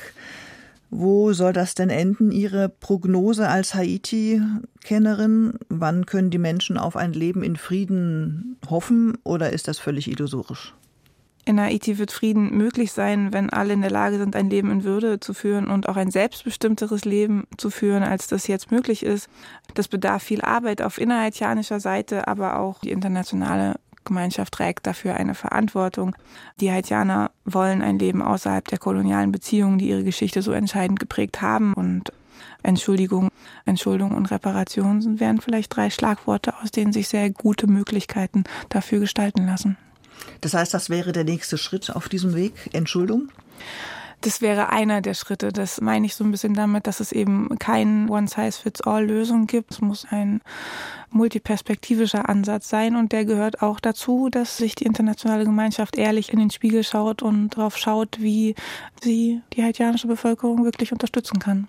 Wo 0.89 1.31
soll 1.31 1.53
das 1.53 1.73
denn 1.73 1.89
enden? 1.89 2.31
Ihre 2.31 2.67
Prognose 2.67 3.47
als 3.47 3.73
Haiti-Kennerin? 3.73 5.53
Wann 5.69 6.05
können 6.05 6.31
die 6.31 6.37
Menschen 6.37 6.77
auf 6.77 6.97
ein 6.97 7.13
Leben 7.13 7.43
in 7.43 7.55
Frieden 7.55 8.57
hoffen 8.69 9.17
oder 9.23 9.53
ist 9.53 9.69
das 9.69 9.79
völlig 9.79 10.09
illusorisch? 10.09 10.73
In 11.51 11.59
Haiti 11.59 11.97
wird 11.97 12.13
Frieden 12.13 12.55
möglich 12.55 12.93
sein, 12.93 13.33
wenn 13.33 13.49
alle 13.49 13.73
in 13.73 13.81
der 13.81 13.91
Lage 13.91 14.17
sind, 14.17 14.37
ein 14.37 14.49
Leben 14.49 14.71
in 14.71 14.85
Würde 14.85 15.19
zu 15.19 15.33
führen 15.33 15.67
und 15.67 15.89
auch 15.89 15.97
ein 15.97 16.09
selbstbestimmteres 16.09 17.03
Leben 17.03 17.43
zu 17.57 17.69
führen, 17.69 18.03
als 18.03 18.27
das 18.27 18.47
jetzt 18.47 18.71
möglich 18.71 19.03
ist. 19.03 19.27
Das 19.73 19.89
bedarf 19.89 20.23
viel 20.23 20.41
Arbeit 20.41 20.81
auf 20.81 20.97
innerhaitianischer 20.97 21.81
Seite, 21.81 22.29
aber 22.29 22.57
auch 22.57 22.79
die 22.79 22.91
internationale 22.91 23.75
Gemeinschaft 24.05 24.53
trägt 24.53 24.87
dafür 24.87 25.15
eine 25.15 25.35
Verantwortung. 25.35 26.15
Die 26.61 26.71
Haitianer 26.71 27.31
wollen 27.43 27.81
ein 27.81 27.99
Leben 27.99 28.21
außerhalb 28.21 28.65
der 28.69 28.77
kolonialen 28.77 29.33
Beziehungen, 29.33 29.77
die 29.77 29.89
ihre 29.89 30.05
Geschichte 30.05 30.41
so 30.41 30.53
entscheidend 30.53 31.01
geprägt 31.01 31.41
haben 31.41 31.73
und 31.73 32.13
Entschuldigung, 32.63 33.27
Entschuldung 33.65 34.11
und 34.11 34.31
Reparation 34.31 35.19
wären 35.19 35.41
vielleicht 35.41 35.75
drei 35.75 35.89
Schlagworte, 35.89 36.53
aus 36.63 36.71
denen 36.71 36.93
sich 36.93 37.09
sehr 37.09 37.29
gute 37.29 37.67
Möglichkeiten 37.67 38.45
dafür 38.69 39.01
gestalten 39.01 39.45
lassen. 39.45 39.75
Das 40.41 40.53
heißt, 40.53 40.73
das 40.73 40.89
wäre 40.89 41.11
der 41.11 41.23
nächste 41.23 41.57
Schritt 41.57 41.89
auf 41.89 42.09
diesem 42.09 42.35
Weg, 42.35 42.53
Entschuldung? 42.73 43.29
Das 44.21 44.39
wäre 44.39 44.69
einer 44.69 45.01
der 45.01 45.15
Schritte. 45.15 45.51
Das 45.51 45.81
meine 45.81 46.05
ich 46.05 46.13
so 46.13 46.23
ein 46.23 46.31
bisschen 46.31 46.53
damit, 46.53 46.85
dass 46.85 46.99
es 46.99 47.11
eben 47.11 47.57
kein 47.57 48.07
One-Size-Fits-All-Lösung 48.07 49.47
gibt. 49.47 49.71
Es 49.71 49.81
muss 49.81 50.05
ein 50.09 50.41
multiperspektivischer 51.09 52.29
Ansatz 52.29 52.69
sein 52.69 52.95
und 52.95 53.11
der 53.11 53.25
gehört 53.25 53.63
auch 53.63 53.79
dazu, 53.79 54.29
dass 54.29 54.57
sich 54.57 54.75
die 54.75 54.85
internationale 54.85 55.43
Gemeinschaft 55.43 55.97
ehrlich 55.97 56.31
in 56.31 56.39
den 56.39 56.51
Spiegel 56.51 56.83
schaut 56.83 57.23
und 57.23 57.57
darauf 57.57 57.77
schaut, 57.77 58.21
wie 58.21 58.55
sie 59.03 59.41
die 59.53 59.63
haitianische 59.63 60.07
Bevölkerung 60.07 60.63
wirklich 60.65 60.91
unterstützen 60.91 61.39
kann. 61.39 61.67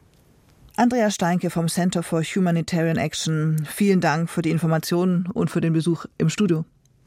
Andrea 0.76 1.10
Steinke 1.10 1.50
vom 1.50 1.68
Center 1.68 2.02
for 2.02 2.22
Humanitarian 2.22 2.96
Action, 2.96 3.66
vielen 3.66 4.00
Dank 4.00 4.30
für 4.30 4.42
die 4.42 4.50
Informationen 4.50 5.26
und 5.32 5.50
für 5.50 5.60
den 5.60 5.72
Besuch 5.72 6.06
im 6.18 6.28
Studio. 6.28 6.64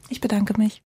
Ich 0.08 0.20
bedanke 0.20 0.54
mich. 0.58 0.82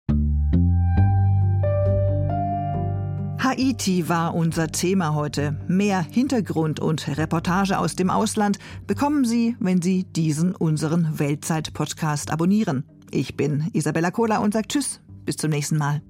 Haiti 3.42 4.10
war 4.10 4.36
unser 4.36 4.68
Thema 4.68 5.16
heute. 5.16 5.58
Mehr 5.70 6.02
Hintergrund 6.02 6.82
und 6.82 7.08
Reportage 7.18 7.80
aus 7.80 7.96
dem 7.96 8.10
Ausland 8.10 8.60
bekommen 8.86 9.24
Sie, 9.24 9.56
wenn 9.62 9.82
Sie 9.82 10.04
diesen 10.04 10.54
unseren 10.54 11.18
Weltzeit-Podcast 11.20 12.32
abonnieren. 12.32 12.84
Ich 13.12 13.38
bin 13.38 13.70
Isabella 13.72 14.12
Kohler 14.12 14.42
und 14.42 14.54
sage 14.54 14.68
Tschüss, 14.68 15.00
bis 15.24 15.38
zum 15.38 15.52
nächsten 15.52 15.78
Mal. 15.78 16.02